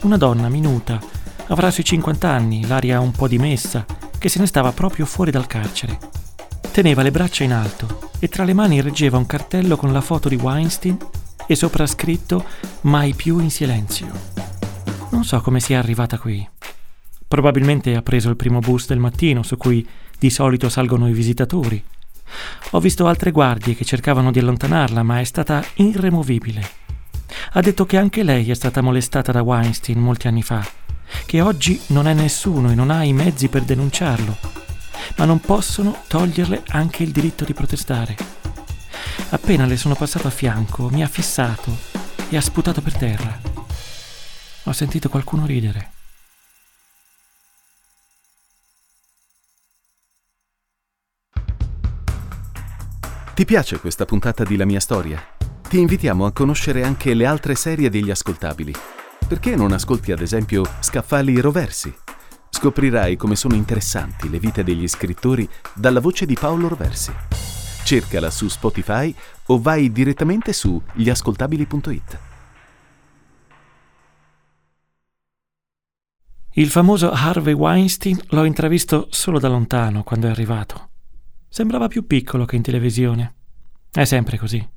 una 0.01 0.17
donna 0.17 0.49
minuta, 0.49 0.99
avrà 1.47 1.69
sui 1.71 1.85
50 1.85 2.27
anni, 2.27 2.65
l'aria 2.65 2.99
un 2.99 3.11
po' 3.11 3.27
dimessa, 3.27 3.85
che 4.17 4.29
se 4.29 4.39
ne 4.39 4.47
stava 4.47 4.71
proprio 4.71 5.05
fuori 5.05 5.31
dal 5.31 5.47
carcere. 5.47 6.24
Teneva 6.75 7.03
le 7.03 7.11
braccia 7.11 7.45
in 7.45 7.53
alto 7.53 8.09
e 8.19 8.27
tra 8.27 8.43
le 8.43 8.51
mani 8.51 8.81
reggeva 8.81 9.15
un 9.17 9.25
cartello 9.25 9.77
con 9.77 9.93
la 9.93 10.01
foto 10.01 10.27
di 10.27 10.35
Weinstein 10.35 10.97
e 11.47 11.55
sopra 11.55 11.87
scritto 11.87 12.43
Mai 12.81 13.13
più 13.13 13.39
in 13.39 13.49
silenzio. 13.49 14.07
Non 15.11 15.23
so 15.23 15.39
come 15.39 15.61
sia 15.61 15.79
arrivata 15.79 16.17
qui. 16.17 16.45
Probabilmente 17.29 17.95
ha 17.95 18.01
preso 18.01 18.29
il 18.29 18.35
primo 18.35 18.59
bus 18.59 18.87
del 18.87 18.99
mattino 18.99 19.41
su 19.41 19.55
cui 19.55 19.87
di 20.19 20.29
solito 20.29 20.67
salgono 20.67 21.07
i 21.07 21.13
visitatori. 21.13 21.81
Ho 22.71 22.79
visto 22.81 23.07
altre 23.07 23.31
guardie 23.31 23.73
che 23.73 23.85
cercavano 23.85 24.29
di 24.33 24.39
allontanarla, 24.39 25.01
ma 25.01 25.21
è 25.21 25.23
stata 25.23 25.63
irremovibile. 25.75 26.69
Ha 27.53 27.61
detto 27.61 27.85
che 27.85 27.95
anche 27.95 28.21
lei 28.21 28.51
è 28.51 28.53
stata 28.53 28.81
molestata 28.81 29.31
da 29.31 29.43
Weinstein 29.43 29.97
molti 30.01 30.27
anni 30.27 30.43
fa, 30.43 30.61
che 31.25 31.39
oggi 31.39 31.79
non 31.87 32.05
è 32.05 32.13
nessuno 32.13 32.69
e 32.69 32.75
non 32.75 32.91
ha 32.91 33.01
i 33.05 33.13
mezzi 33.13 33.47
per 33.47 33.61
denunciarlo, 33.61 34.65
ma 35.17 35.25
non 35.25 35.39
possono 35.39 36.03
toglierle 36.07 36.63
anche 36.69 37.03
il 37.03 37.11
diritto 37.11 37.45
di 37.45 37.53
protestare. 37.53 38.15
Appena 39.29 39.65
le 39.65 39.77
sono 39.77 39.95
passato 39.95 40.27
a 40.27 40.31
fianco, 40.31 40.89
mi 40.89 41.03
ha 41.03 41.07
fissato 41.07 41.75
e 42.29 42.37
ha 42.37 42.41
sputato 42.41 42.81
per 42.81 42.95
terra. 42.95 43.39
Ho 44.63 44.71
sentito 44.71 45.09
qualcuno 45.09 45.45
ridere. 45.45 45.91
Ti 53.35 53.43
piace 53.43 53.79
questa 53.79 54.05
puntata 54.05 54.45
di 54.45 54.55
La 54.55 54.65
mia 54.65 54.79
storia? 54.79 55.21
Ti 55.67 55.77
invitiamo 55.77 56.25
a 56.25 56.31
conoscere 56.31 56.83
anche 56.83 57.13
le 57.13 57.25
altre 57.25 57.55
serie 57.55 57.89
degli 57.89 58.09
ascoltabili. 58.09 58.73
Perché 59.27 59.57
non 59.57 59.73
ascolti 59.73 60.13
ad 60.13 60.21
esempio 60.21 60.63
Scaffali 60.79 61.39
Roversi? 61.41 62.04
Scoprirai 62.65 63.15
come 63.15 63.35
sono 63.35 63.53
interessanti 63.53 64.27
le 64.27 64.39
vite 64.39 64.63
degli 64.63 64.87
scrittori 64.87 65.47
dalla 65.75 65.99
voce 65.99 66.25
di 66.25 66.33
Paolo 66.33 66.67
Roversi. 66.67 67.13
Cercala 67.83 68.31
su 68.31 68.47
Spotify 68.47 69.13
o 69.45 69.61
vai 69.61 69.91
direttamente 69.91 70.51
su 70.51 70.81
gliascoltabili.it. 70.93 72.19
Il 76.53 76.69
famoso 76.71 77.11
Harvey 77.11 77.53
Weinstein 77.53 78.19
l'ho 78.29 78.45
intravisto 78.45 79.09
solo 79.11 79.37
da 79.37 79.47
lontano 79.47 80.01
quando 80.01 80.25
è 80.25 80.31
arrivato. 80.31 80.89
Sembrava 81.47 81.87
più 81.87 82.07
piccolo 82.07 82.45
che 82.45 82.55
in 82.55 82.63
televisione. 82.63 83.35
È 83.91 84.05
sempre 84.05 84.39
così. 84.39 84.67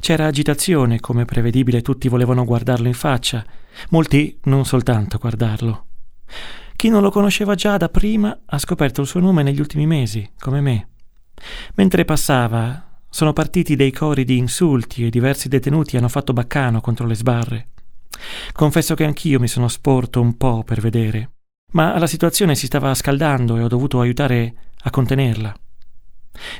C'era 0.00 0.24
agitazione, 0.24 0.98
come 0.98 1.26
prevedibile 1.26 1.82
tutti 1.82 2.08
volevano 2.08 2.46
guardarlo 2.46 2.88
in 2.88 2.94
faccia, 2.94 3.44
molti 3.90 4.40
non 4.44 4.64
soltanto 4.64 5.18
guardarlo. 5.18 5.86
Chi 6.82 6.88
non 6.88 7.02
lo 7.02 7.12
conosceva 7.12 7.54
già 7.54 7.76
da 7.76 7.88
prima 7.88 8.36
ha 8.44 8.58
scoperto 8.58 9.02
il 9.02 9.06
suo 9.06 9.20
nome 9.20 9.44
negli 9.44 9.60
ultimi 9.60 9.86
mesi, 9.86 10.28
come 10.36 10.60
me. 10.60 10.88
Mentre 11.76 12.04
passava, 12.04 12.98
sono 13.08 13.32
partiti 13.32 13.76
dei 13.76 13.92
cori 13.92 14.24
di 14.24 14.36
insulti 14.36 15.06
e 15.06 15.08
diversi 15.08 15.48
detenuti 15.48 15.96
hanno 15.96 16.08
fatto 16.08 16.32
baccano 16.32 16.80
contro 16.80 17.06
le 17.06 17.14
sbarre. 17.14 17.68
Confesso 18.50 18.96
che 18.96 19.04
anch'io 19.04 19.38
mi 19.38 19.46
sono 19.46 19.68
sporto 19.68 20.20
un 20.20 20.36
po' 20.36 20.64
per 20.64 20.80
vedere, 20.80 21.30
ma 21.74 21.96
la 22.00 22.08
situazione 22.08 22.56
si 22.56 22.66
stava 22.66 22.92
scaldando 22.94 23.56
e 23.58 23.62
ho 23.62 23.68
dovuto 23.68 24.00
aiutare 24.00 24.52
a 24.82 24.90
contenerla. 24.90 25.54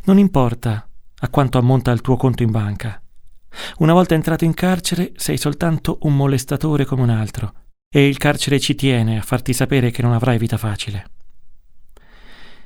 Non 0.04 0.18
importa 0.18 0.88
a 1.18 1.28
quanto 1.30 1.58
ammonta 1.58 1.90
il 1.90 2.00
tuo 2.00 2.14
conto 2.14 2.44
in 2.44 2.52
banca. 2.52 3.02
Una 3.78 3.92
volta 3.92 4.14
entrato 4.14 4.44
in 4.44 4.54
carcere 4.54 5.14
sei 5.16 5.36
soltanto 5.36 5.98
un 6.02 6.14
molestatore 6.14 6.84
come 6.84 7.02
un 7.02 7.10
altro 7.10 7.54
e 7.94 8.08
il 8.08 8.16
carcere 8.16 8.58
ci 8.58 8.74
tiene 8.74 9.18
a 9.18 9.22
farti 9.22 9.52
sapere 9.52 9.90
che 9.90 10.00
non 10.00 10.14
avrai 10.14 10.38
vita 10.38 10.56
facile. 10.56 11.10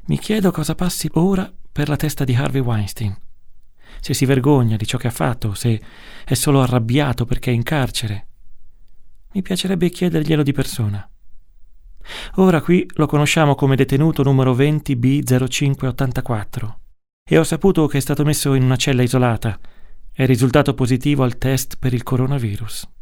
Mi 0.05 0.21
chiedo 0.21 0.53
cosa 0.53 0.77
passi 0.77 1.11
ora 1.15 1.53
per 1.73 1.89
la 1.89 1.97
testa 1.97 2.23
di 2.23 2.37
Harvey 2.37 2.61
Weinstein. 2.61 3.13
Se 4.01 4.15
si 4.15 4.25
vergogna 4.25 4.77
di 4.77 4.87
ciò 4.87 4.99
che 4.99 5.09
ha 5.09 5.11
fatto, 5.11 5.53
se 5.55 5.83
è 6.25 6.35
solo 6.35 6.63
arrabbiato 6.63 7.25
perché 7.25 7.51
è 7.51 7.55
in 7.55 7.65
carcere. 7.65 8.29
Mi 9.33 9.43
piacerebbe 9.43 9.91
chiederglielo 9.91 10.45
di 10.45 10.53
persona. 10.53 11.11
Ora 12.37 12.61
qui 12.61 12.89
lo 12.95 13.07
conosciamo 13.07 13.57
come 13.57 13.75
detenuto 13.75 14.23
numero 14.23 14.55
20B0584 14.55 16.75
e 17.29 17.37
ho 17.37 17.43
saputo 17.43 17.89
che 17.89 17.99
è 17.99 18.01
stato 18.01 18.23
messo 18.23 18.55
in 18.55 18.63
una 18.63 18.77
cella 18.77 19.03
isolata. 19.03 19.59
È 20.13 20.25
risultato 20.25 20.73
positivo 20.75 21.25
al 21.25 21.37
test 21.37 21.79
per 21.81 21.95
il 21.95 22.05
coronavirus. 22.05 22.95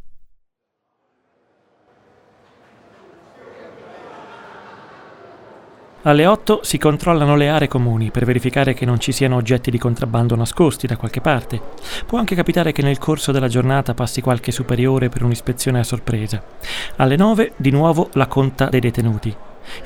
Alle 6.07 6.27
8 6.27 6.61
si 6.63 6.77
controllano 6.77 7.35
le 7.35 7.49
aree 7.49 7.67
comuni 7.67 8.11
per 8.11 8.27
verificare 8.27 8.75
che 8.75 8.85
non 8.85 9.01
ci 9.01 9.11
siano 9.11 9.37
oggetti 9.37 9.71
di 9.71 9.79
contrabbando 9.79 10.37
nascosti 10.37 10.87
da 10.87 10.99
qualche 10.99 11.23
parte. 11.23 11.59
Può 12.05 12.19
anche 12.19 12.35
capitare 12.35 12.73
che 12.73 12.83
nel 12.83 12.99
corso 12.99 13.33
della 13.33 13.49
giornata 13.49 13.95
passi 13.95 14.21
qualche 14.21 14.53
superiore 14.53 15.09
per 15.09 15.23
un'ispezione 15.23 15.79
a 15.79 15.83
sorpresa. 15.83 16.43
Alle 16.97 17.17
9 17.17 17.53
di 17.57 17.71
nuovo 17.71 18.11
la 18.13 18.27
conta 18.27 18.67
dei 18.67 18.81
detenuti. 18.81 19.35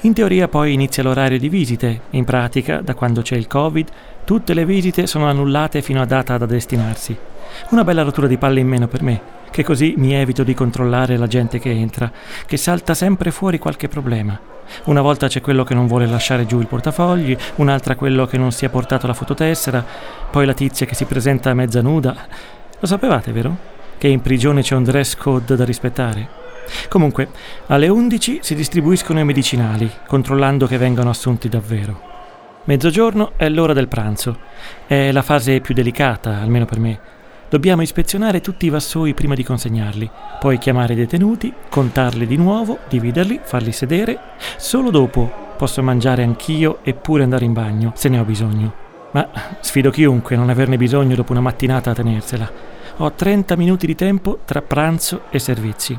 In 0.01 0.13
teoria 0.13 0.49
poi 0.49 0.73
inizia 0.73 1.05
l'orario 1.05 1.39
di 1.39 1.49
visite, 1.49 2.01
in 2.11 2.25
pratica, 2.25 2.81
da 2.81 2.97
quando 2.97 3.23
c'è 3.23 3.37
il 3.37 3.47
Covid, 3.47 3.89
tutte 4.25 4.55
le 4.55 4.65
visite 4.65 5.07
sono 5.07 5.27
annullate 5.27 5.83
fino 5.83 6.03
a 6.03 6.05
data 6.05 6.37
da 6.37 6.47
destinarsi. 6.47 7.17
Una 7.71 7.85
bella 7.85 8.03
rottura 8.03 8.27
di 8.27 8.39
palle 8.39 8.59
in 8.59 8.67
meno 8.67 8.89
per 8.89 9.03
me, 9.03 9.21
che 9.51 9.65
così 9.65 9.95
mi 9.97 10.15
evito 10.15 10.43
di 10.43 10.55
controllare 10.55 11.17
la 11.17 11.27
gente 11.27 11.59
che 11.59 11.71
entra, 11.71 12.11
che 12.47 12.57
salta 12.57 12.95
sempre 12.95 13.31
fuori 13.31 13.59
qualche 13.59 13.89
problema. 13.89 14.39
Una 14.85 15.01
volta 15.01 15.29
c'è 15.29 15.41
quello 15.41 15.65
che 15.65 15.75
non 15.75 15.87
vuole 15.87 16.07
lasciare 16.07 16.47
giù 16.47 16.61
il 16.61 16.67
portafogli, 16.67 17.37
un'altra 17.57 17.97
quello 17.97 18.27
che 18.27 18.39
non 18.39 18.53
si 18.53 18.65
è 18.65 18.69
portato 18.69 19.07
la 19.07 19.15
fototessera, 19.15 19.85
poi 20.31 20.47
la 20.47 20.55
tizia 20.55 20.87
che 20.87 20.95
si 20.95 21.05
presenta 21.05 21.55
mezza 21.55 21.81
nuda. 21.81 22.15
Lo 22.79 22.87
sapevate, 22.87 23.33
vero? 23.33 23.57
Che 23.97 24.09
in 24.09 24.21
prigione 24.21 24.63
c'è 24.63 24.75
un 24.75 24.85
dress 24.85 25.17
code 25.17 25.57
da 25.57 25.65
rispettare? 25.65 26.29
Comunque, 26.89 27.29
alle 27.67 27.89
11 27.89 28.41
si 28.43 28.55
distribuiscono 28.55 29.21
i 29.21 29.25
medicinali, 29.25 29.91
controllando 30.07 30.67
che 30.67 30.79
vengano 30.79 31.11
assunti 31.11 31.49
davvero. 31.49 32.01
Mezzogiorno 32.65 33.33
è 33.37 33.49
l'ora 33.49 33.73
del 33.73 33.89
pranzo. 33.89 34.39
È 34.87 35.11
la 35.11 35.23
fase 35.23 35.61
più 35.61 35.75
delicata, 35.75 36.39
almeno 36.41 36.67
per 36.67 36.79
me. 36.79 37.01
Dobbiamo 37.51 37.81
ispezionare 37.81 38.43
tutti 38.43 38.67
i 38.67 38.69
vassoi 38.69 39.15
prima 39.15 39.35
di 39.35 39.43
consegnarli, 39.43 40.11
poi 40.39 40.59
chiamare 40.59 40.93
i 40.93 40.97
detenuti, 40.97 41.51
contarli 41.71 42.27
di 42.27 42.37
nuovo, 42.37 42.81
dividerli, 42.91 43.41
farli 43.43 43.73
sedere. 43.73 44.19
Solo 44.59 44.91
dopo 44.91 45.55
posso 45.57 45.83
mangiare 45.83 46.23
anch'io 46.23 46.81
e 46.83 46.93
pure 46.93 47.23
andare 47.23 47.47
in 47.47 47.55
bagno, 47.55 47.93
se 47.95 48.11
ne 48.11 48.19
ho 48.19 48.25
bisogno. 48.25 48.75
Ma 49.13 49.27
sfido 49.61 49.91
chiunque 49.91 50.37
a 50.37 50.39
non 50.39 50.51
averne 50.51 50.77
bisogno 50.77 51.15
dopo 51.15 51.33
una 51.33 51.41
mattinata 51.41 51.91
a 51.91 51.95
tenersela. 51.95 52.51
Ho 52.99 53.13
30 53.13 53.57
minuti 53.57 53.87
di 53.87 53.95
tempo 53.95 54.41
tra 54.45 54.61
pranzo 54.61 55.23
e 55.31 55.39
servizi. 55.39 55.99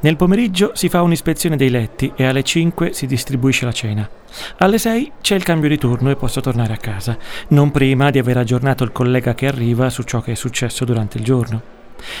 Nel 0.00 0.16
pomeriggio 0.16 0.72
si 0.74 0.88
fa 0.88 1.02
un'ispezione 1.02 1.56
dei 1.56 1.70
letti 1.70 2.12
e 2.16 2.24
alle 2.24 2.42
5 2.42 2.92
si 2.92 3.06
distribuisce 3.06 3.64
la 3.64 3.72
cena. 3.72 4.08
Alle 4.58 4.78
6 4.78 5.12
c'è 5.20 5.34
il 5.34 5.44
cambio 5.44 5.68
di 5.68 5.78
turno 5.78 6.10
e 6.10 6.16
posso 6.16 6.40
tornare 6.40 6.72
a 6.72 6.78
casa, 6.78 7.16
non 7.48 7.70
prima 7.70 8.10
di 8.10 8.18
aver 8.18 8.38
aggiornato 8.38 8.84
il 8.84 8.92
collega 8.92 9.34
che 9.34 9.46
arriva 9.46 9.90
su 9.90 10.02
ciò 10.02 10.20
che 10.20 10.32
è 10.32 10.36
successo 10.36 10.84
durante 10.84 11.18
il 11.18 11.24
giorno. 11.24 11.74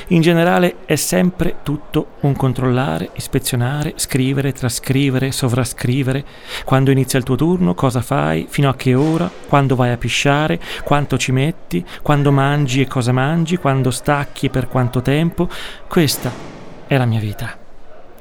In 0.08 0.22
generale 0.22 0.76
è 0.86 0.96
sempre 0.96 1.56
tutto 1.62 2.12
un 2.20 2.34
controllare, 2.34 3.10
ispezionare, 3.14 3.94
scrivere, 3.96 4.52
trascrivere, 4.52 5.30
sovrascrivere, 5.32 6.24
quando 6.64 6.90
inizia 6.90 7.18
il 7.18 7.24
tuo 7.24 7.36
turno, 7.36 7.74
cosa 7.74 8.00
fai, 8.00 8.46
fino 8.48 8.68
a 8.68 8.76
che 8.76 8.94
ora, 8.94 9.30
quando 9.48 9.76
vai 9.76 9.90
a 9.90 9.96
pisciare, 9.96 10.60
quanto 10.84 11.18
ci 11.18 11.32
metti, 11.32 11.84
quando 12.02 12.32
mangi 12.32 12.80
e 12.80 12.86
cosa 12.86 13.12
mangi, 13.12 13.56
quando 13.56 13.90
stacchi 13.90 14.46
e 14.46 14.50
per 14.50 14.68
quanto 14.68 15.02
tempo. 15.02 15.48
Questa 15.86 16.62
è 16.94 16.98
la 16.98 17.06
mia 17.06 17.20
vita. 17.20 17.56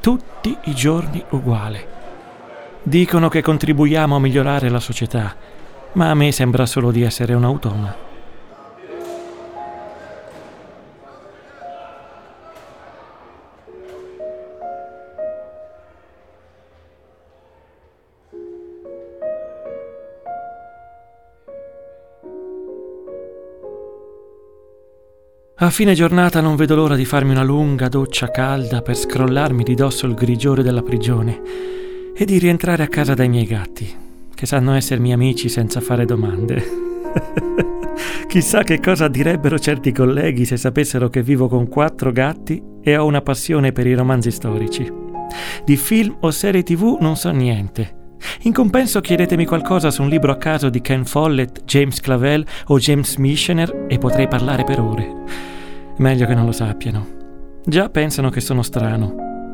Tutti 0.01 0.55
i 0.63 0.73
giorni 0.73 1.23
uguale. 1.29 1.87
Dicono 2.83 3.29
che 3.29 3.41
contribuiamo 3.41 4.15
a 4.15 4.19
migliorare 4.19 4.69
la 4.69 4.79
società, 4.79 5.35
ma 5.93 6.09
a 6.09 6.13
me 6.15 6.31
sembra 6.31 6.65
solo 6.65 6.91
di 6.91 7.03
essere 7.03 7.33
un 7.33 7.45
automa. 7.45 8.12
A 25.63 25.69
fine 25.69 25.93
giornata 25.93 26.41
non 26.41 26.57
vedo 26.57 26.75
l'ora 26.75 26.97
di 26.97 27.05
farmi 27.05 27.31
una 27.31 27.41
lunga 27.41 27.87
doccia 27.87 28.29
calda 28.29 28.81
per 28.81 28.97
scrollarmi 28.97 29.63
di 29.63 29.75
dosso 29.75 30.05
il 30.05 30.13
grigiore 30.13 30.61
della 30.61 30.81
prigione 30.81 31.41
e 32.13 32.25
di 32.25 32.37
rientrare 32.37 32.83
a 32.83 32.89
casa 32.89 33.13
dai 33.13 33.29
miei 33.29 33.45
gatti, 33.45 33.89
che 34.35 34.45
sanno 34.45 34.73
essermi 34.73 35.13
amici 35.13 35.47
senza 35.47 35.79
fare 35.79 36.03
domande. 36.03 36.61
Chissà 38.27 38.63
che 38.63 38.81
cosa 38.81 39.07
direbbero 39.07 39.57
certi 39.57 39.93
colleghi 39.93 40.43
se 40.43 40.57
sapessero 40.57 41.07
che 41.07 41.23
vivo 41.23 41.47
con 41.47 41.69
quattro 41.69 42.11
gatti 42.11 42.61
e 42.81 42.97
ho 42.97 43.05
una 43.05 43.21
passione 43.21 43.71
per 43.71 43.87
i 43.87 43.93
romanzi 43.93 44.31
storici. 44.31 44.91
Di 45.63 45.77
film 45.77 46.17
o 46.19 46.31
serie 46.31 46.63
tv 46.63 46.97
non 46.99 47.15
so 47.15 47.31
niente. 47.31 48.01
In 48.41 48.51
compenso 48.51 48.99
chiedetemi 48.99 49.45
qualcosa 49.45 49.91
su 49.91 50.01
un 50.01 50.09
libro 50.09 50.33
a 50.33 50.37
caso 50.37 50.67
di 50.67 50.81
Ken 50.81 51.05
Follett, 51.05 51.63
James 51.63 52.01
Clavell 52.01 52.45
o 52.65 52.77
James 52.77 53.15
Michener 53.15 53.85
e 53.87 53.97
potrei 53.97 54.27
parlare 54.27 54.65
per 54.65 54.81
ore. 54.81 55.52
Meglio 55.97 56.25
che 56.25 56.33
non 56.33 56.45
lo 56.45 56.51
sappiano. 56.51 57.05
Già 57.65 57.89
pensano 57.89 58.29
che 58.29 58.41
sono 58.41 58.61
strano. 58.61 59.13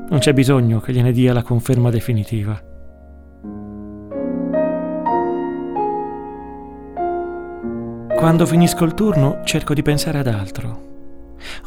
Non 0.10 0.20
c'è 0.20 0.34
bisogno 0.34 0.80
che 0.80 0.94
gliene 0.94 1.12
dia 1.12 1.34
la 1.34 1.44
conferma 1.44 1.90
definitiva. 1.90 2.60
Quando 8.16 8.46
finisco 8.46 8.84
il 8.86 8.94
turno 8.94 9.42
cerco 9.44 9.74
di 9.74 9.82
pensare 9.82 10.20
ad 10.20 10.28
altro. 10.28 10.88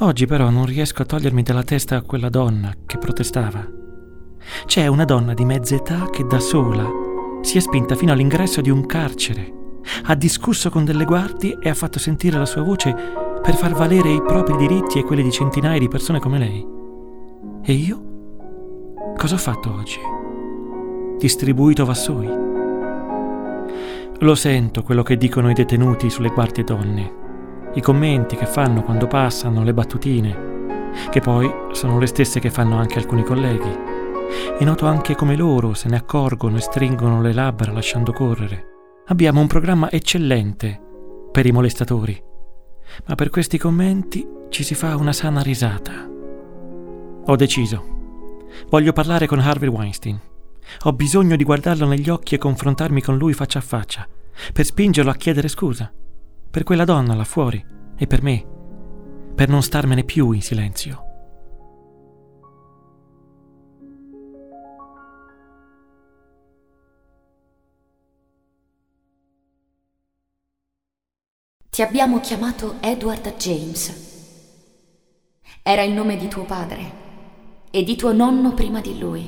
Oggi 0.00 0.26
però 0.26 0.50
non 0.50 0.66
riesco 0.66 1.02
a 1.02 1.06
togliermi 1.06 1.42
dalla 1.42 1.62
testa 1.62 2.02
quella 2.02 2.28
donna 2.28 2.72
che 2.84 2.98
protestava. 2.98 3.66
C'è 4.66 4.86
una 4.86 5.04
donna 5.04 5.34
di 5.34 5.44
mezza 5.44 5.74
età 5.76 6.08
che 6.10 6.26
da 6.26 6.40
sola 6.40 6.86
si 7.42 7.58
è 7.58 7.60
spinta 7.60 7.94
fino 7.94 8.12
all'ingresso 8.12 8.60
di 8.60 8.70
un 8.70 8.84
carcere, 8.86 9.50
ha 10.04 10.14
discusso 10.14 10.70
con 10.70 10.84
delle 10.84 11.04
guardie 11.04 11.58
e 11.60 11.68
ha 11.68 11.74
fatto 11.74 11.98
sentire 11.98 12.38
la 12.38 12.46
sua 12.46 12.62
voce 12.62 12.94
per 13.42 13.56
far 13.56 13.72
valere 13.72 14.12
i 14.12 14.22
propri 14.22 14.56
diritti 14.56 15.00
e 15.00 15.02
quelli 15.02 15.22
di 15.22 15.32
centinaia 15.32 15.78
di 15.78 15.88
persone 15.88 16.20
come 16.20 16.38
lei. 16.38 16.64
E 17.64 17.72
io? 17.72 18.02
Cosa 19.16 19.34
ho 19.34 19.38
fatto 19.38 19.74
oggi? 19.74 19.98
Distribuito 21.18 21.84
vassoi. 21.84 22.30
Lo 24.20 24.34
sento 24.36 24.84
quello 24.84 25.02
che 25.02 25.16
dicono 25.16 25.50
i 25.50 25.54
detenuti 25.54 26.08
sulle 26.08 26.28
guardie 26.28 26.62
donne, 26.62 27.12
i 27.74 27.80
commenti 27.80 28.36
che 28.36 28.46
fanno 28.46 28.82
quando 28.82 29.08
passano, 29.08 29.64
le 29.64 29.74
battutine, 29.74 30.90
che 31.10 31.20
poi 31.20 31.52
sono 31.72 31.98
le 31.98 32.06
stesse 32.06 32.38
che 32.38 32.50
fanno 32.50 32.76
anche 32.76 32.98
alcuni 32.98 33.24
colleghi. 33.24 33.90
E 34.56 34.64
noto 34.64 34.86
anche 34.86 35.16
come 35.16 35.34
loro 35.34 35.74
se 35.74 35.88
ne 35.88 35.96
accorgono 35.96 36.58
e 36.58 36.60
stringono 36.60 37.20
le 37.20 37.32
labbra 37.32 37.72
lasciando 37.72 38.12
correre. 38.12 38.68
Abbiamo 39.06 39.40
un 39.40 39.48
programma 39.48 39.90
eccellente 39.90 40.80
per 41.32 41.44
i 41.44 41.50
molestatori 41.50 42.30
ma 43.06 43.14
per 43.14 43.30
questi 43.30 43.58
commenti 43.58 44.26
ci 44.48 44.62
si 44.62 44.74
fa 44.74 44.96
una 44.96 45.12
sana 45.12 45.40
risata. 45.42 46.08
Ho 47.24 47.36
deciso. 47.36 47.90
Voglio 48.68 48.92
parlare 48.92 49.26
con 49.26 49.38
Harvey 49.38 49.68
Weinstein. 49.68 50.20
Ho 50.84 50.92
bisogno 50.92 51.36
di 51.36 51.44
guardarlo 51.44 51.86
negli 51.86 52.08
occhi 52.08 52.34
e 52.34 52.38
confrontarmi 52.38 53.02
con 53.02 53.16
lui 53.16 53.32
faccia 53.32 53.58
a 53.58 53.62
faccia, 53.62 54.06
per 54.52 54.64
spingerlo 54.64 55.10
a 55.10 55.16
chiedere 55.16 55.48
scusa. 55.48 55.92
Per 56.50 56.62
quella 56.64 56.84
donna 56.84 57.14
là 57.14 57.24
fuori 57.24 57.64
e 57.96 58.06
per 58.06 58.22
me. 58.22 58.46
Per 59.34 59.48
non 59.48 59.62
starmene 59.62 60.04
più 60.04 60.32
in 60.32 60.42
silenzio. 60.42 61.11
Ti 71.74 71.80
abbiamo 71.80 72.20
chiamato 72.20 72.76
Edward 72.82 73.34
James. 73.36 73.90
Era 75.62 75.80
il 75.80 75.92
nome 75.92 76.18
di 76.18 76.28
tuo 76.28 76.44
padre 76.44 76.92
e 77.70 77.82
di 77.82 77.96
tuo 77.96 78.12
nonno 78.12 78.52
prima 78.52 78.82
di 78.82 78.98
lui. 78.98 79.26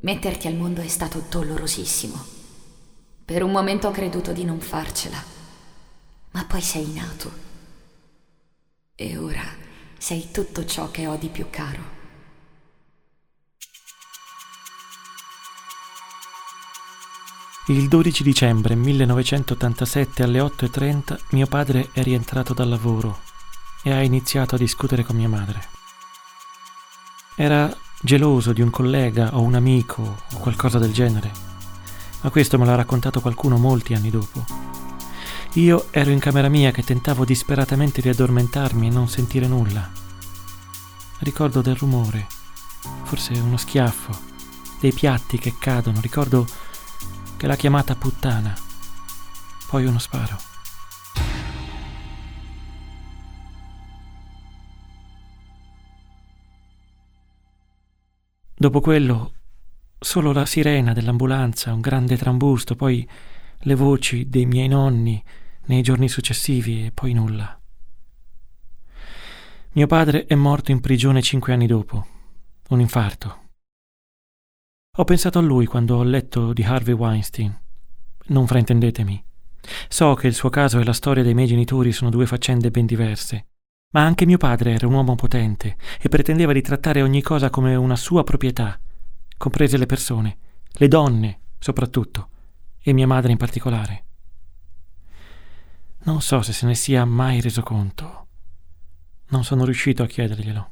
Metterti 0.00 0.48
al 0.48 0.56
mondo 0.56 0.80
è 0.80 0.88
stato 0.88 1.22
dolorosissimo. 1.30 2.16
Per 3.24 3.44
un 3.44 3.52
momento 3.52 3.86
ho 3.86 3.92
creduto 3.92 4.32
di 4.32 4.44
non 4.44 4.58
farcela, 4.58 5.22
ma 6.32 6.44
poi 6.44 6.60
sei 6.60 6.90
nato. 6.92 7.30
E 8.96 9.16
ora 9.16 9.46
sei 9.96 10.32
tutto 10.32 10.64
ciò 10.64 10.90
che 10.90 11.06
ho 11.06 11.14
di 11.14 11.28
più 11.28 11.46
caro. 11.50 11.97
Il 17.70 17.86
12 17.86 18.22
dicembre 18.22 18.74
1987 18.74 20.22
alle 20.22 20.38
8.30 20.38 21.18
mio 21.32 21.46
padre 21.46 21.90
è 21.92 22.02
rientrato 22.02 22.54
dal 22.54 22.66
lavoro 22.66 23.18
e 23.82 23.92
ha 23.92 24.00
iniziato 24.00 24.54
a 24.54 24.58
discutere 24.58 25.04
con 25.04 25.16
mia 25.16 25.28
madre. 25.28 25.68
Era 27.34 27.70
geloso 28.00 28.54
di 28.54 28.62
un 28.62 28.70
collega 28.70 29.36
o 29.36 29.42
un 29.42 29.54
amico 29.54 30.00
o 30.32 30.38
qualcosa 30.38 30.78
del 30.78 30.94
genere, 30.94 31.30
ma 32.22 32.30
questo 32.30 32.56
me 32.56 32.64
l'ha 32.64 32.74
raccontato 32.74 33.20
qualcuno 33.20 33.58
molti 33.58 33.92
anni 33.92 34.08
dopo. 34.08 34.46
Io 35.54 35.88
ero 35.90 36.08
in 36.08 36.20
camera 36.20 36.48
mia 36.48 36.70
che 36.70 36.82
tentavo 36.82 37.26
disperatamente 37.26 38.00
di 38.00 38.08
addormentarmi 38.08 38.86
e 38.86 38.90
non 38.90 39.10
sentire 39.10 39.46
nulla. 39.46 39.90
Ricordo 41.18 41.60
del 41.60 41.76
rumore, 41.76 42.28
forse 43.02 43.34
uno 43.34 43.58
schiaffo, 43.58 44.18
dei 44.80 44.94
piatti 44.94 45.36
che 45.36 45.56
cadono, 45.58 46.00
ricordo 46.00 46.46
che 47.38 47.46
l'ha 47.46 47.56
chiamata 47.56 47.94
puttana. 47.94 48.52
Poi 49.68 49.86
uno 49.86 49.98
sparo. 49.98 50.36
Dopo 58.54 58.80
quello, 58.80 59.34
solo 60.00 60.32
la 60.32 60.44
sirena 60.44 60.92
dell'ambulanza, 60.92 61.72
un 61.72 61.80
grande 61.80 62.16
trambusto, 62.16 62.74
poi 62.74 63.08
le 63.60 63.74
voci 63.76 64.28
dei 64.28 64.46
miei 64.46 64.66
nonni 64.66 65.22
nei 65.66 65.82
giorni 65.82 66.08
successivi 66.08 66.86
e 66.86 66.90
poi 66.90 67.12
nulla. 67.12 67.56
Mio 69.72 69.86
padre 69.86 70.26
è 70.26 70.34
morto 70.34 70.72
in 70.72 70.80
prigione 70.80 71.22
cinque 71.22 71.52
anni 71.52 71.68
dopo, 71.68 72.04
un 72.70 72.80
infarto. 72.80 73.47
Ho 75.00 75.04
pensato 75.04 75.38
a 75.38 75.42
lui 75.42 75.64
quando 75.64 75.96
ho 75.96 76.02
letto 76.02 76.52
di 76.52 76.64
Harvey 76.64 76.92
Weinstein. 76.92 77.56
Non 78.26 78.48
fraintendetemi. 78.48 79.24
So 79.88 80.14
che 80.14 80.26
il 80.26 80.34
suo 80.34 80.48
caso 80.48 80.80
e 80.80 80.84
la 80.84 80.92
storia 80.92 81.22
dei 81.22 81.34
miei 81.34 81.46
genitori 81.46 81.92
sono 81.92 82.10
due 82.10 82.26
faccende 82.26 82.72
ben 82.72 82.84
diverse. 82.84 83.46
Ma 83.92 84.04
anche 84.04 84.26
mio 84.26 84.38
padre 84.38 84.72
era 84.72 84.88
un 84.88 84.94
uomo 84.94 85.14
potente 85.14 85.76
e 86.00 86.08
pretendeva 86.08 86.52
di 86.52 86.62
trattare 86.62 87.00
ogni 87.00 87.22
cosa 87.22 87.48
come 87.48 87.76
una 87.76 87.94
sua 87.94 88.24
proprietà, 88.24 88.76
comprese 89.36 89.76
le 89.76 89.86
persone, 89.86 90.38
le 90.72 90.88
donne 90.88 91.40
soprattutto, 91.60 92.30
e 92.82 92.92
mia 92.92 93.06
madre 93.06 93.30
in 93.30 93.38
particolare. 93.38 94.04
Non 96.00 96.20
so 96.20 96.42
se 96.42 96.52
se 96.52 96.66
ne 96.66 96.74
sia 96.74 97.04
mai 97.04 97.40
reso 97.40 97.62
conto. 97.62 98.26
Non 99.28 99.44
sono 99.44 99.64
riuscito 99.64 100.02
a 100.02 100.06
chiederglielo. 100.06 100.70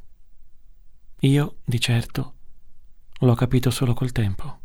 Io, 1.21 1.55
di 1.63 1.79
certo, 1.79 2.33
L'ho 3.21 3.33
capito 3.33 3.71
solo 3.71 3.95
col 3.95 4.11
tempo. 4.11 4.59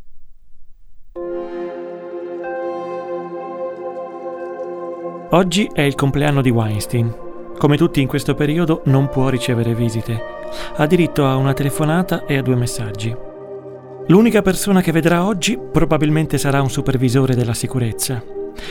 Oggi 5.31 5.71
è 5.73 5.81
il 5.81 5.95
compleanno 5.95 6.43
di 6.43 6.51
Weinstein. 6.51 7.31
Come 7.57 7.79
tutti 7.79 8.03
in 8.03 8.09
questo 8.09 8.35
periodo 8.35 8.83
non 8.87 9.09
può 9.09 9.31
ricevere 9.31 9.75
visite. 9.75 10.23
Ha 10.77 10.87
diritto 10.87 11.27
a 11.27 11.37
una 11.37 11.55
telefonata 11.55 12.27
e 12.27 12.37
a 12.37 12.43
due 12.43 12.57
messaggi. 12.57 13.17
L'unica 14.09 14.43
persona 14.43 14.83
che 14.83 14.93
vedrà 14.93 15.25
oggi 15.25 15.59
probabilmente 15.59 16.37
sarà 16.37 16.61
un 16.61 16.69
supervisore 16.69 17.35
della 17.35 17.55
sicurezza, 17.55 18.23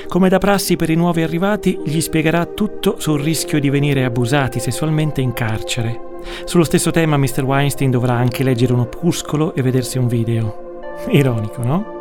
Come 0.07 0.29
da 0.29 0.37
prassi 0.37 0.75
per 0.75 0.89
i 0.89 0.95
nuovi 0.95 1.21
arrivati, 1.21 1.79
gli 1.83 2.01
spiegherà 2.01 2.45
tutto 2.45 2.95
sul 2.99 3.21
rischio 3.21 3.59
di 3.59 3.69
venire 3.69 4.03
abusati 4.03 4.59
sessualmente 4.59 5.21
in 5.21 5.33
carcere. 5.33 6.09
Sullo 6.45 6.63
stesso 6.63 6.91
tema 6.91 7.17
Mr. 7.17 7.43
Weinstein 7.43 7.91
dovrà 7.91 8.13
anche 8.13 8.43
leggere 8.43 8.73
un 8.73 8.79
opuscolo 8.79 9.53
e 9.55 9.61
vedersi 9.61 9.97
un 9.97 10.07
video. 10.07 10.83
Ironico, 11.09 11.63
no? 11.63 11.99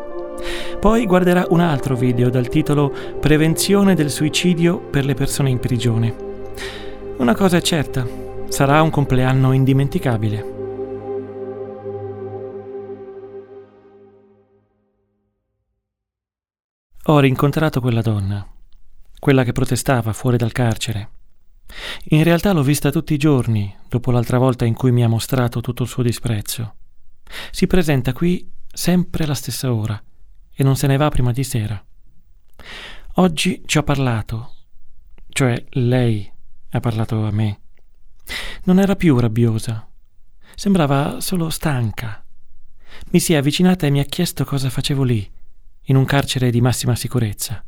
Poi 0.79 1.07
guarderà 1.07 1.47
un 1.51 1.61
altro 1.61 1.95
video 1.95 2.31
dal 2.31 2.49
titolo 2.49 2.93
Prevenzione 3.21 3.95
del 3.95 4.11
suicidio 4.11 4.79
per 4.79 5.05
le 5.05 5.15
persone 5.15 5.51
in 5.51 5.59
prigione. 5.59 6.15
Una 7.19 7.35
cosa 7.35 7.59
è 7.59 7.61
certa, 7.61 8.07
sarà 8.49 8.81
un 8.83 8.91
compleanno 8.91 9.53
indimenticabile. 9.53 10.60
Ho 17.11 17.19
rincontrato 17.19 17.81
quella 17.81 18.03
donna, 18.03 18.47
quella 19.19 19.43
che 19.43 19.51
protestava 19.51 20.13
fuori 20.13 20.37
dal 20.37 20.53
carcere. 20.53 21.11
In 22.11 22.23
realtà 22.23 22.53
l'ho 22.53 22.63
vista 22.63 22.93
tutti 22.93 23.15
i 23.15 23.19
giorni, 23.19 23.75
dopo 23.89 24.13
l'altra 24.13 24.39
volta 24.39 24.65
in 24.65 24.75
cui 24.75 24.93
mi 24.93 25.03
ha 25.03 25.09
mostrato 25.09 25.61
tutto 25.61 25.83
il 25.83 25.89
suo 25.89 26.05
disprezzo. 26.05 26.77
Si 27.51 27.67
presenta 27.67 28.13
qui 28.13 28.49
sempre 28.73 29.25
alla 29.25 29.35
stessa 29.35 29.75
ora 29.75 30.01
e 30.55 30.63
non 30.63 30.77
se 30.77 30.87
ne 30.87 30.97
va 30.97 31.09
prima 31.09 31.33
di 31.33 31.43
sera. 31.43 31.85
Oggi 33.15 33.65
ci 33.67 33.79
ho 33.79 33.83
parlato, 33.83 34.55
cioè 35.31 35.65
lei 35.71 36.31
ha 36.71 36.79
parlato 36.79 37.27
a 37.27 37.33
me. 37.33 37.61
Non 38.67 38.79
era 38.79 38.95
più 38.95 39.19
rabbiosa, 39.19 39.85
sembrava 40.55 41.21
solo 41.21 41.51
stanca. 41.51 42.25
Mi 43.07 43.19
si 43.19 43.33
è 43.33 43.37
avvicinata 43.37 43.89
e 43.89 43.91
mi 43.91 43.99
ha 43.99 44.05
chiesto 44.05 44.45
cosa 44.45 44.71
facevo 44.71 45.03
lì 45.03 45.39
in 45.85 45.97
un 45.97 46.05
carcere 46.05 46.51
di 46.51 46.61
massima 46.61 46.95
sicurezza. 46.95 47.65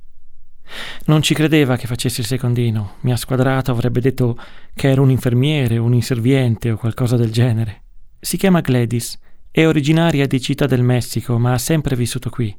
Non 1.06 1.22
ci 1.22 1.34
credeva 1.34 1.76
che 1.76 1.86
facessi 1.86 2.20
il 2.20 2.26
secondino, 2.26 2.94
mi 3.00 3.12
ha 3.12 3.16
squadrato, 3.16 3.70
avrebbe 3.70 4.00
detto 4.00 4.38
che 4.74 4.88
ero 4.88 5.02
un 5.02 5.10
infermiere, 5.10 5.76
un 5.76 5.92
inserviente 5.94 6.70
o 6.70 6.76
qualcosa 6.76 7.16
del 7.16 7.32
genere. 7.32 7.82
Si 8.18 8.36
chiama 8.36 8.60
Gladys, 8.60 9.18
è 9.50 9.66
originaria 9.66 10.26
di 10.26 10.40
Città 10.40 10.66
del 10.66 10.82
Messico, 10.82 11.38
ma 11.38 11.52
ha 11.52 11.58
sempre 11.58 11.96
vissuto 11.96 12.30
qui. 12.30 12.56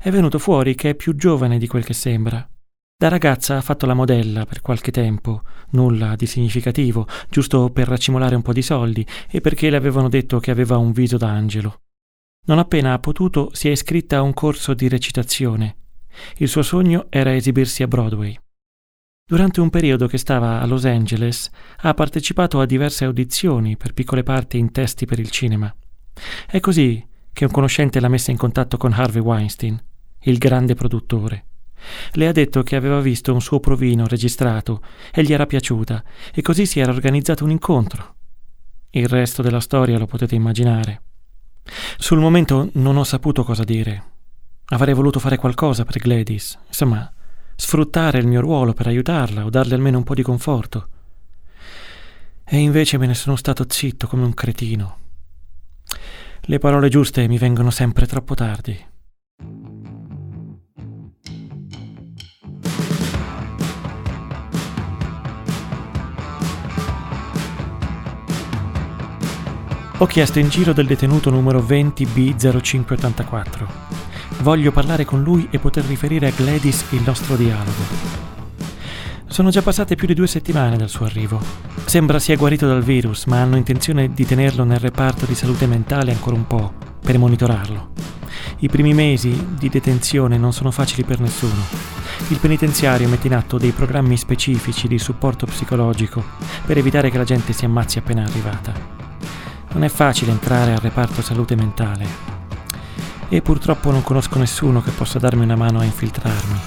È 0.00 0.10
venuto 0.10 0.38
fuori 0.38 0.74
che 0.74 0.90
è 0.90 0.94
più 0.94 1.16
giovane 1.16 1.58
di 1.58 1.66
quel 1.66 1.84
che 1.84 1.94
sembra. 1.94 2.46
Da 2.96 3.08
ragazza 3.08 3.56
ha 3.56 3.62
fatto 3.62 3.86
la 3.86 3.94
modella 3.94 4.44
per 4.44 4.60
qualche 4.60 4.90
tempo, 4.90 5.42
nulla 5.70 6.16
di 6.16 6.26
significativo, 6.26 7.06
giusto 7.30 7.70
per 7.70 7.88
raccimolare 7.88 8.34
un 8.34 8.42
po' 8.42 8.52
di 8.52 8.62
soldi 8.62 9.06
e 9.30 9.40
perché 9.40 9.70
le 9.70 9.76
avevano 9.76 10.10
detto 10.10 10.38
che 10.38 10.50
aveva 10.50 10.76
un 10.76 10.92
viso 10.92 11.16
da 11.16 11.30
angelo. 11.30 11.80
Non 12.50 12.58
appena 12.58 12.94
ha 12.94 12.98
potuto 12.98 13.50
si 13.52 13.68
è 13.68 13.70
iscritta 13.70 14.16
a 14.16 14.22
un 14.22 14.34
corso 14.34 14.74
di 14.74 14.88
recitazione. 14.88 15.76
Il 16.38 16.48
suo 16.48 16.62
sogno 16.62 17.06
era 17.08 17.32
esibirsi 17.32 17.84
a 17.84 17.86
Broadway. 17.86 18.36
Durante 19.24 19.60
un 19.60 19.70
periodo 19.70 20.08
che 20.08 20.18
stava 20.18 20.60
a 20.60 20.66
Los 20.66 20.84
Angeles 20.84 21.48
ha 21.82 21.94
partecipato 21.94 22.58
a 22.58 22.66
diverse 22.66 23.04
audizioni 23.04 23.76
per 23.76 23.94
piccole 23.94 24.24
parti 24.24 24.58
in 24.58 24.72
testi 24.72 25.06
per 25.06 25.20
il 25.20 25.30
cinema. 25.30 25.72
È 26.48 26.58
così 26.58 27.06
che 27.32 27.44
un 27.44 27.52
conoscente 27.52 28.00
l'ha 28.00 28.08
messa 28.08 28.32
in 28.32 28.36
contatto 28.36 28.76
con 28.78 28.92
Harvey 28.94 29.22
Weinstein, 29.22 29.80
il 30.22 30.38
grande 30.38 30.74
produttore. 30.74 31.44
Le 32.14 32.26
ha 32.26 32.32
detto 32.32 32.64
che 32.64 32.74
aveva 32.74 32.98
visto 32.98 33.32
un 33.32 33.40
suo 33.40 33.60
provino 33.60 34.08
registrato 34.08 34.82
e 35.12 35.22
gli 35.22 35.32
era 35.32 35.46
piaciuta, 35.46 36.02
e 36.34 36.42
così 36.42 36.66
si 36.66 36.80
era 36.80 36.90
organizzato 36.90 37.44
un 37.44 37.52
incontro. 37.52 38.16
Il 38.90 39.06
resto 39.06 39.40
della 39.40 39.60
storia 39.60 39.98
lo 39.98 40.06
potete 40.06 40.34
immaginare. 40.34 41.02
Sul 41.98 42.18
momento 42.18 42.70
non 42.74 42.96
ho 42.96 43.04
saputo 43.04 43.44
cosa 43.44 43.64
dire. 43.64 44.04
Avrei 44.66 44.94
voluto 44.94 45.18
fare 45.18 45.36
qualcosa 45.36 45.84
per 45.84 45.98
Gladys, 45.98 46.58
insomma, 46.66 47.10
sfruttare 47.56 48.18
il 48.18 48.26
mio 48.26 48.40
ruolo 48.40 48.72
per 48.72 48.86
aiutarla 48.86 49.44
o 49.44 49.50
darle 49.50 49.74
almeno 49.74 49.98
un 49.98 50.04
po' 50.04 50.14
di 50.14 50.22
conforto. 50.22 50.88
E 52.44 52.56
invece 52.56 52.98
me 52.98 53.06
ne 53.06 53.14
sono 53.14 53.36
stato 53.36 53.64
zitto 53.68 54.06
come 54.06 54.24
un 54.24 54.34
cretino. 54.34 54.98
Le 56.40 56.58
parole 56.58 56.88
giuste 56.88 57.28
mi 57.28 57.38
vengono 57.38 57.70
sempre 57.70 58.06
troppo 58.06 58.34
tardi. 58.34 58.88
Ho 70.02 70.06
chiesto 70.06 70.38
in 70.38 70.48
giro 70.48 70.72
del 70.72 70.86
detenuto 70.86 71.28
numero 71.28 71.60
20B0584. 71.60 73.66
Voglio 74.38 74.72
parlare 74.72 75.04
con 75.04 75.22
lui 75.22 75.46
e 75.50 75.58
poter 75.58 75.84
riferire 75.84 76.28
a 76.28 76.32
Gladys 76.34 76.86
il 76.92 77.02
nostro 77.04 77.36
dialogo. 77.36 77.82
Sono 79.26 79.50
già 79.50 79.60
passate 79.60 79.96
più 79.96 80.06
di 80.06 80.14
due 80.14 80.26
settimane 80.26 80.78
dal 80.78 80.88
suo 80.88 81.04
arrivo. 81.04 81.38
Sembra 81.84 82.18
sia 82.18 82.36
guarito 82.36 82.66
dal 82.66 82.82
virus, 82.82 83.26
ma 83.26 83.42
hanno 83.42 83.58
intenzione 83.58 84.14
di 84.14 84.24
tenerlo 84.24 84.64
nel 84.64 84.78
reparto 84.78 85.26
di 85.26 85.34
salute 85.34 85.66
mentale 85.66 86.12
ancora 86.12 86.36
un 86.36 86.46
po', 86.46 86.72
per 86.98 87.18
monitorarlo. 87.18 87.90
I 88.60 88.70
primi 88.70 88.94
mesi 88.94 89.48
di 89.58 89.68
detenzione 89.68 90.38
non 90.38 90.54
sono 90.54 90.70
facili 90.70 91.04
per 91.04 91.20
nessuno. 91.20 91.62
Il 92.28 92.38
penitenziario 92.38 93.06
mette 93.06 93.26
in 93.26 93.34
atto 93.34 93.58
dei 93.58 93.72
programmi 93.72 94.16
specifici 94.16 94.88
di 94.88 94.98
supporto 94.98 95.44
psicologico 95.44 96.24
per 96.64 96.78
evitare 96.78 97.10
che 97.10 97.18
la 97.18 97.24
gente 97.24 97.52
si 97.52 97.66
ammazzi 97.66 97.98
appena 97.98 98.22
arrivata. 98.22 99.09
Non 99.72 99.84
è 99.84 99.88
facile 99.88 100.32
entrare 100.32 100.72
al 100.72 100.80
reparto 100.80 101.22
salute 101.22 101.54
mentale 101.54 102.06
e 103.28 103.40
purtroppo 103.40 103.92
non 103.92 104.02
conosco 104.02 104.38
nessuno 104.38 104.82
che 104.82 104.90
possa 104.90 105.18
darmi 105.18 105.44
una 105.44 105.56
mano 105.56 105.78
a 105.78 105.84
infiltrarmi. 105.84 106.60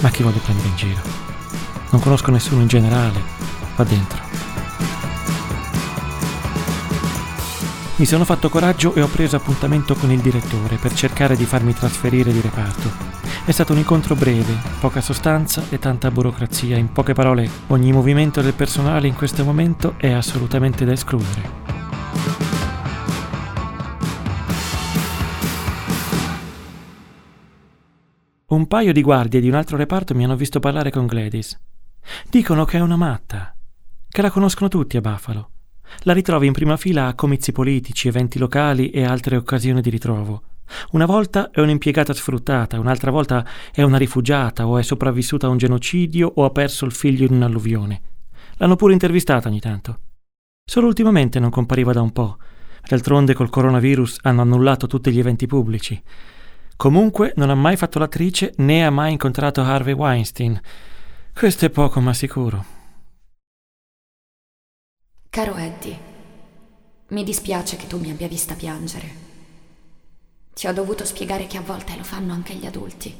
Ma 0.00 0.08
chi 0.08 0.22
voglio 0.22 0.38
prendere 0.38 0.68
in 0.68 0.76
giro? 0.76 1.00
Non 1.90 2.00
conosco 2.00 2.30
nessuno 2.30 2.62
in 2.62 2.68
generale, 2.68 3.20
qua 3.74 3.84
dentro. 3.84 4.20
Mi 7.96 8.06
sono 8.06 8.24
fatto 8.24 8.48
coraggio 8.48 8.94
e 8.94 9.02
ho 9.02 9.08
preso 9.08 9.36
appuntamento 9.36 9.94
con 9.94 10.10
il 10.10 10.20
direttore 10.20 10.76
per 10.76 10.94
cercare 10.94 11.36
di 11.36 11.44
farmi 11.44 11.74
trasferire 11.74 12.32
di 12.32 12.40
reparto. 12.40 13.07
È 13.44 13.50
stato 13.50 13.72
un 13.72 13.78
incontro 13.78 14.14
breve, 14.14 14.54
poca 14.80 15.00
sostanza 15.00 15.62
e 15.70 15.78
tanta 15.78 16.10
burocrazia. 16.10 16.76
In 16.76 16.92
poche 16.92 17.12
parole, 17.12 17.48
ogni 17.68 17.92
movimento 17.92 18.40
del 18.42 18.52
personale 18.52 19.06
in 19.08 19.14
questo 19.14 19.44
momento 19.44 19.94
è 19.96 20.10
assolutamente 20.10 20.84
da 20.84 20.92
escludere. 20.92 21.68
Un 28.48 28.66
paio 28.66 28.92
di 28.92 29.02
guardie 29.02 29.40
di 29.40 29.48
un 29.48 29.54
altro 29.54 29.76
reparto 29.76 30.14
mi 30.14 30.24
hanno 30.24 30.34
visto 30.34 30.58
parlare 30.58 30.90
con 30.90 31.06
Gladys. 31.06 31.58
Dicono 32.30 32.64
che 32.64 32.78
è 32.78 32.80
una 32.80 32.96
matta, 32.96 33.54
che 34.08 34.22
la 34.22 34.30
conoscono 34.30 34.68
tutti 34.68 34.96
a 34.96 35.02
Buffalo. 35.02 35.50
La 36.00 36.12
ritrovi 36.14 36.46
in 36.46 36.52
prima 36.52 36.76
fila 36.76 37.06
a 37.06 37.14
comizi 37.14 37.52
politici, 37.52 38.08
eventi 38.08 38.38
locali 38.38 38.90
e 38.90 39.04
altre 39.04 39.36
occasioni 39.36 39.80
di 39.80 39.90
ritrovo. 39.90 40.42
Una 40.92 41.06
volta 41.06 41.50
è 41.50 41.60
un'impiegata 41.60 42.12
sfruttata, 42.12 42.78
un'altra 42.78 43.10
volta 43.10 43.44
è 43.72 43.82
una 43.82 43.98
rifugiata 43.98 44.66
o 44.66 44.78
è 44.78 44.82
sopravvissuta 44.82 45.46
a 45.46 45.50
un 45.50 45.58
genocidio 45.58 46.32
o 46.34 46.44
ha 46.44 46.50
perso 46.50 46.84
il 46.84 46.92
figlio 46.92 47.26
in 47.26 47.34
un'alluvione. 47.34 48.02
L'hanno 48.56 48.76
pure 48.76 48.92
intervistata 48.92 49.48
ogni 49.48 49.60
tanto. 49.60 49.98
Solo 50.64 50.86
ultimamente 50.86 51.38
non 51.38 51.50
compariva 51.50 51.92
da 51.92 52.02
un 52.02 52.12
po'. 52.12 52.36
D'altronde 52.86 53.34
col 53.34 53.50
coronavirus 53.50 54.18
hanno 54.22 54.42
annullato 54.42 54.86
tutti 54.86 55.10
gli 55.10 55.18
eventi 55.18 55.46
pubblici. 55.46 56.00
Comunque 56.76 57.32
non 57.36 57.50
ha 57.50 57.54
mai 57.54 57.76
fatto 57.76 57.98
l'attrice 57.98 58.52
né 58.58 58.84
ha 58.84 58.90
mai 58.90 59.12
incontrato 59.12 59.62
Harvey 59.62 59.94
Weinstein. 59.94 60.60
Questo 61.34 61.64
è 61.64 61.70
poco 61.70 62.00
ma 62.00 62.12
sicuro. 62.12 62.64
Caro 65.30 65.54
Eddie, 65.56 65.98
mi 67.08 67.24
dispiace 67.24 67.76
che 67.76 67.86
tu 67.86 67.98
mi 67.98 68.10
abbia 68.10 68.28
vista 68.28 68.54
piangere. 68.54 69.27
Ti 70.58 70.66
ho 70.66 70.72
dovuto 70.72 71.04
spiegare 71.04 71.46
che 71.46 71.56
a 71.56 71.60
volte 71.60 71.94
lo 71.96 72.02
fanno 72.02 72.32
anche 72.32 72.52
gli 72.54 72.66
adulti, 72.66 73.14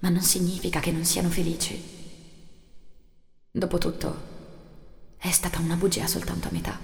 ma 0.00 0.10
non 0.10 0.20
significa 0.20 0.80
che 0.80 0.92
non 0.92 1.02
siano 1.02 1.30
felici. 1.30 1.82
Dopotutto, 3.50 4.16
è 5.16 5.30
stata 5.30 5.60
una 5.60 5.76
bugia 5.76 6.06
soltanto 6.06 6.48
a 6.48 6.50
metà. 6.52 6.78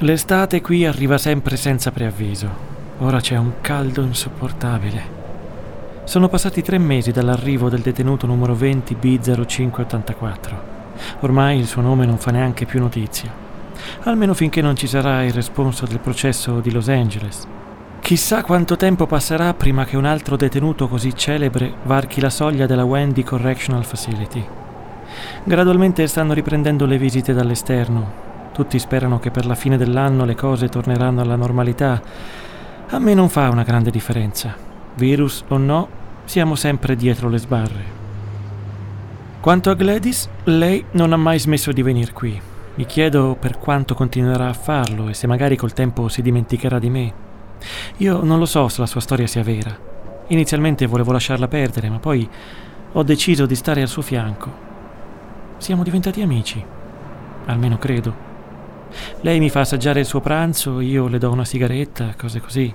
L'estate 0.00 0.60
qui 0.60 0.84
arriva 0.84 1.16
sempre 1.16 1.56
senza 1.56 1.90
preavviso. 1.90 2.50
Ora 2.98 3.18
c'è 3.18 3.36
un 3.38 3.62
caldo 3.62 4.02
insopportabile. 4.02 5.13
Sono 6.04 6.28
passati 6.28 6.62
tre 6.62 6.78
mesi 6.78 7.12
dall'arrivo 7.12 7.68
del 7.68 7.80
detenuto 7.80 8.26
numero 8.26 8.54
20 8.54 8.96
B0584. 9.00 10.54
Ormai 11.20 11.58
il 11.58 11.66
suo 11.66 11.80
nome 11.80 12.06
non 12.06 12.18
fa 12.18 12.30
neanche 12.30 12.66
più 12.66 12.78
notizia. 12.78 13.32
Almeno 14.02 14.34
finché 14.34 14.60
non 14.60 14.76
ci 14.76 14.86
sarà 14.86 15.24
il 15.24 15.32
responso 15.32 15.86
del 15.86 16.00
processo 16.00 16.60
di 16.60 16.70
Los 16.70 16.88
Angeles. 16.88 17.46
Chissà 18.00 18.42
quanto 18.42 18.76
tempo 18.76 19.06
passerà 19.06 19.54
prima 19.54 19.84
che 19.84 19.96
un 19.96 20.04
altro 20.04 20.36
detenuto 20.36 20.88
così 20.88 21.14
celebre 21.16 21.72
varchi 21.84 22.20
la 22.20 22.30
soglia 22.30 22.66
della 22.66 22.84
Wendy 22.84 23.22
Correctional 23.22 23.84
Facility. 23.84 24.44
Gradualmente 25.42 26.06
stanno 26.06 26.34
riprendendo 26.34 26.84
le 26.86 26.98
visite 26.98 27.32
dall'esterno 27.32 28.24
Tutti 28.54 28.78
sperano 28.78 29.18
che 29.18 29.32
per 29.32 29.46
la 29.46 29.56
fine 29.56 29.76
dell'anno 29.76 30.24
le 30.24 30.36
cose 30.36 30.68
torneranno 30.68 31.20
alla 31.20 31.34
normalità. 31.34 32.00
A 32.90 32.98
me 33.00 33.12
non 33.12 33.28
fa 33.28 33.48
una 33.48 33.64
grande 33.64 33.90
differenza. 33.90 34.63
Virus 34.96 35.44
o 35.48 35.58
no, 35.58 35.88
siamo 36.24 36.54
sempre 36.54 36.96
dietro 36.96 37.28
le 37.28 37.38
sbarre. 37.38 37.84
Quanto 39.40 39.70
a 39.70 39.74
Gladys, 39.74 40.28
lei 40.44 40.84
non 40.92 41.12
ha 41.12 41.16
mai 41.16 41.38
smesso 41.38 41.72
di 41.72 41.82
venire 41.82 42.12
qui. 42.12 42.40
Mi 42.76 42.86
chiedo 42.86 43.36
per 43.38 43.58
quanto 43.58 43.94
continuerà 43.94 44.48
a 44.48 44.54
farlo 44.54 45.08
e 45.08 45.14
se 45.14 45.26
magari 45.26 45.56
col 45.56 45.72
tempo 45.72 46.08
si 46.08 46.22
dimenticherà 46.22 46.78
di 46.78 46.90
me. 46.90 47.12
Io 47.98 48.22
non 48.22 48.38
lo 48.38 48.46
so 48.46 48.68
se 48.68 48.80
la 48.80 48.86
sua 48.86 49.00
storia 49.00 49.26
sia 49.26 49.42
vera. 49.42 49.76
Inizialmente 50.28 50.86
volevo 50.86 51.12
lasciarla 51.12 51.48
perdere, 51.48 51.90
ma 51.90 51.98
poi 51.98 52.28
ho 52.92 53.02
deciso 53.02 53.46
di 53.46 53.54
stare 53.54 53.82
al 53.82 53.88
suo 53.88 54.02
fianco. 54.02 54.52
Siamo 55.58 55.82
diventati 55.82 56.22
amici, 56.22 56.64
almeno 57.46 57.78
credo. 57.78 58.14
Lei 59.20 59.40
mi 59.40 59.50
fa 59.50 59.60
assaggiare 59.60 60.00
il 60.00 60.06
suo 60.06 60.20
pranzo, 60.20 60.80
io 60.80 61.08
le 61.08 61.18
do 61.18 61.30
una 61.30 61.44
sigaretta, 61.44 62.14
cose 62.16 62.40
così. 62.40 62.74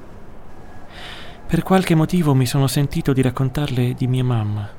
Per 1.49 1.63
qualche 1.63 1.95
motivo 1.95 2.35
mi 2.35 2.45
sono 2.45 2.67
sentito 2.67 3.11
di 3.11 3.23
raccontarle 3.23 3.95
di 3.95 4.05
mia 4.05 4.23
mamma. 4.23 4.69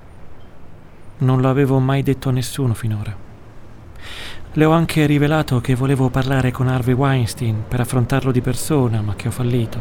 Non 1.19 1.41
lo 1.41 1.49
avevo 1.49 1.81
mai 1.81 2.05
detto 2.05 2.29
a 2.29 2.33
nessuno 2.33 2.75
finora. 2.75 3.13
Le 4.53 4.65
ho 4.65 4.71
anche 4.71 5.05
rivelato 5.05 5.61
che 5.61 5.75
volevo 5.75 6.11
parlare 6.11 6.53
con 6.53 6.69
Harvey 6.69 6.95
Weinstein 6.95 7.65
per 7.67 7.81
affrontarlo 7.81 8.31
di 8.31 8.41
persona, 8.41 9.01
ma 9.01 9.17
che 9.17 9.27
ho 9.27 9.33
fallito. 9.33 9.81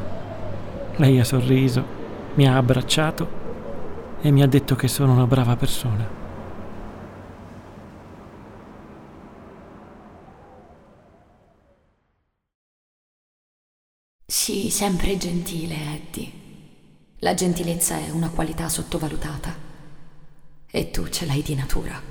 Lei 0.95 1.19
ha 1.19 1.23
sorriso, 1.23 1.85
mi 2.33 2.47
ha 2.47 2.57
abbracciato 2.57 3.29
e 4.21 4.31
mi 4.31 4.41
ha 4.41 4.47
detto 4.47 4.75
che 4.75 4.87
sono 4.87 5.13
una 5.13 5.27
brava 5.27 5.55
persona. 5.55 6.09
Sii 14.25 14.71
sempre 14.71 15.17
gentile, 15.17 15.75
Eddie. 15.75 16.38
La 17.21 17.33
gentilezza 17.33 17.97
è 17.97 18.09
una 18.11 18.29
qualità 18.29 18.69
sottovalutata. 18.69 19.53
E 20.65 20.89
tu 20.89 21.09
ce 21.09 21.25
l'hai 21.25 21.41
di 21.41 21.53
natura. 21.53 22.01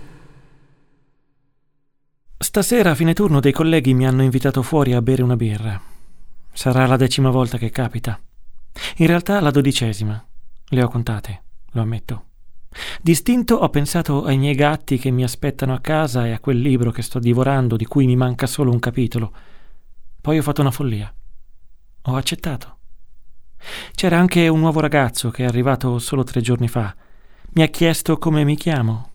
Stasera 2.37 2.91
a 2.91 2.95
fine 2.95 3.15
turno 3.15 3.41
dei 3.41 3.53
colleghi 3.53 3.95
mi 3.95 4.07
hanno 4.07 4.23
invitato 4.23 4.63
fuori 4.63 4.93
a 4.93 5.01
bere 5.01 5.23
una 5.23 5.37
birra. 5.37 5.81
Sarà 6.53 6.87
la 6.87 6.97
decima 6.97 7.31
volta 7.31 7.57
che 7.57 7.71
capita. 7.71 8.21
In 8.97 9.07
realtà 9.07 9.41
la 9.41 9.51
dodicesima. 9.51 10.23
Le 10.69 10.83
ho 10.83 10.89
contate, 10.89 11.43
lo 11.71 11.81
ammetto. 11.81 12.25
Distinto 13.01 13.55
ho 13.55 13.71
pensato 13.71 14.25
ai 14.25 14.37
miei 14.37 14.55
gatti 14.55 14.99
che 14.99 15.11
mi 15.11 15.23
aspettano 15.23 15.73
a 15.73 15.81
casa 15.81 16.27
e 16.27 16.33
a 16.33 16.41
quel 16.41 16.59
libro 16.59 16.91
che 16.91 17.01
sto 17.01 17.19
divorando 17.19 17.77
di 17.77 17.87
cui 17.87 18.05
mi 18.05 18.17
manca 18.17 18.47
solo 18.47 18.71
un 18.71 18.79
capitolo. 18.79 19.33
Poi 20.21 20.37
ho 20.37 20.43
fatto 20.43 20.61
una 20.61 20.71
follia. 20.71 21.11
Ho 22.03 22.15
accettato. 22.15 22.78
C'era 23.93 24.19
anche 24.19 24.49
un 24.49 24.61
nuovo 24.61 24.81
ragazzo 24.81 25.31
che 25.31 25.45
è 25.45 25.47
arrivato 25.47 25.99
solo 25.99 26.25
tre 26.25 26.41
giorni 26.41 26.69
fa. 26.69 26.95
Mi 27.53 27.63
ha 27.63 27.69
chiesto 27.69 28.19
come 28.19 28.45
mi 28.45 28.57
chiamo 28.57 29.09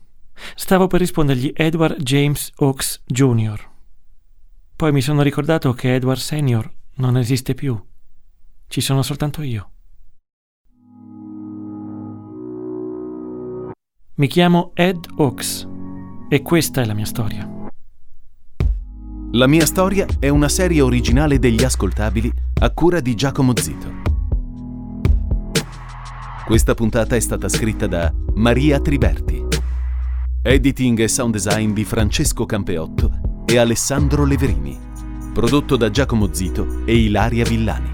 Stavo 0.54 0.86
per 0.86 1.00
rispondergli 1.00 1.52
Edward 1.54 2.02
James 2.02 2.50
Oaks 2.56 3.02
Jr. 3.06 3.70
Poi 4.76 4.92
mi 4.92 5.00
sono 5.00 5.22
ricordato 5.22 5.72
che 5.72 5.94
Edward 5.94 6.18
Senior 6.18 6.70
non 6.96 7.16
esiste 7.16 7.54
più. 7.54 7.80
Ci 8.66 8.80
sono 8.80 9.02
soltanto 9.02 9.42
io. 9.42 9.70
Mi 14.16 14.26
chiamo 14.28 14.72
Ed 14.74 15.06
Oaks 15.16 15.68
e 16.28 16.42
questa 16.42 16.82
è 16.82 16.84
la 16.84 16.94
mia 16.94 17.04
storia. 17.04 17.48
La 19.32 19.46
mia 19.48 19.66
storia 19.66 20.06
è 20.20 20.28
una 20.28 20.48
serie 20.48 20.80
originale 20.80 21.40
degli 21.40 21.64
ascoltabili 21.64 22.32
a 22.60 22.70
cura 22.70 23.00
di 23.00 23.14
Giacomo 23.16 23.52
Zito. 23.56 24.03
Questa 26.44 26.74
puntata 26.74 27.16
è 27.16 27.20
stata 27.20 27.48
scritta 27.48 27.86
da 27.86 28.12
Maria 28.34 28.78
Triberti. 28.78 29.42
Editing 30.42 31.00
e 31.00 31.08
sound 31.08 31.32
design 31.32 31.72
di 31.72 31.84
Francesco 31.84 32.44
Campeotto 32.44 33.44
e 33.46 33.56
Alessandro 33.56 34.26
Leverini. 34.26 34.78
Prodotto 35.32 35.76
da 35.76 35.88
Giacomo 35.88 36.34
Zito 36.34 36.82
e 36.84 36.98
Ilaria 36.98 37.46
Villani. 37.46 37.90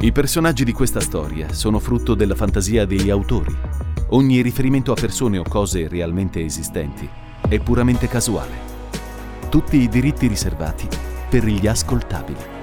I 0.00 0.12
personaggi 0.12 0.64
di 0.64 0.72
questa 0.72 1.00
storia 1.00 1.54
sono 1.54 1.78
frutto 1.78 2.14
della 2.14 2.34
fantasia 2.34 2.84
degli 2.84 3.08
autori. 3.08 3.56
Ogni 4.10 4.42
riferimento 4.42 4.92
a 4.92 5.00
persone 5.00 5.38
o 5.38 5.44
cose 5.48 5.88
realmente 5.88 6.44
esistenti 6.44 7.08
è 7.48 7.58
puramente 7.58 8.06
casuale. 8.06 8.72
Tutti 9.48 9.78
i 9.78 9.88
diritti 9.88 10.26
riservati 10.26 10.86
per 11.30 11.46
gli 11.46 11.66
ascoltabili. 11.66 12.53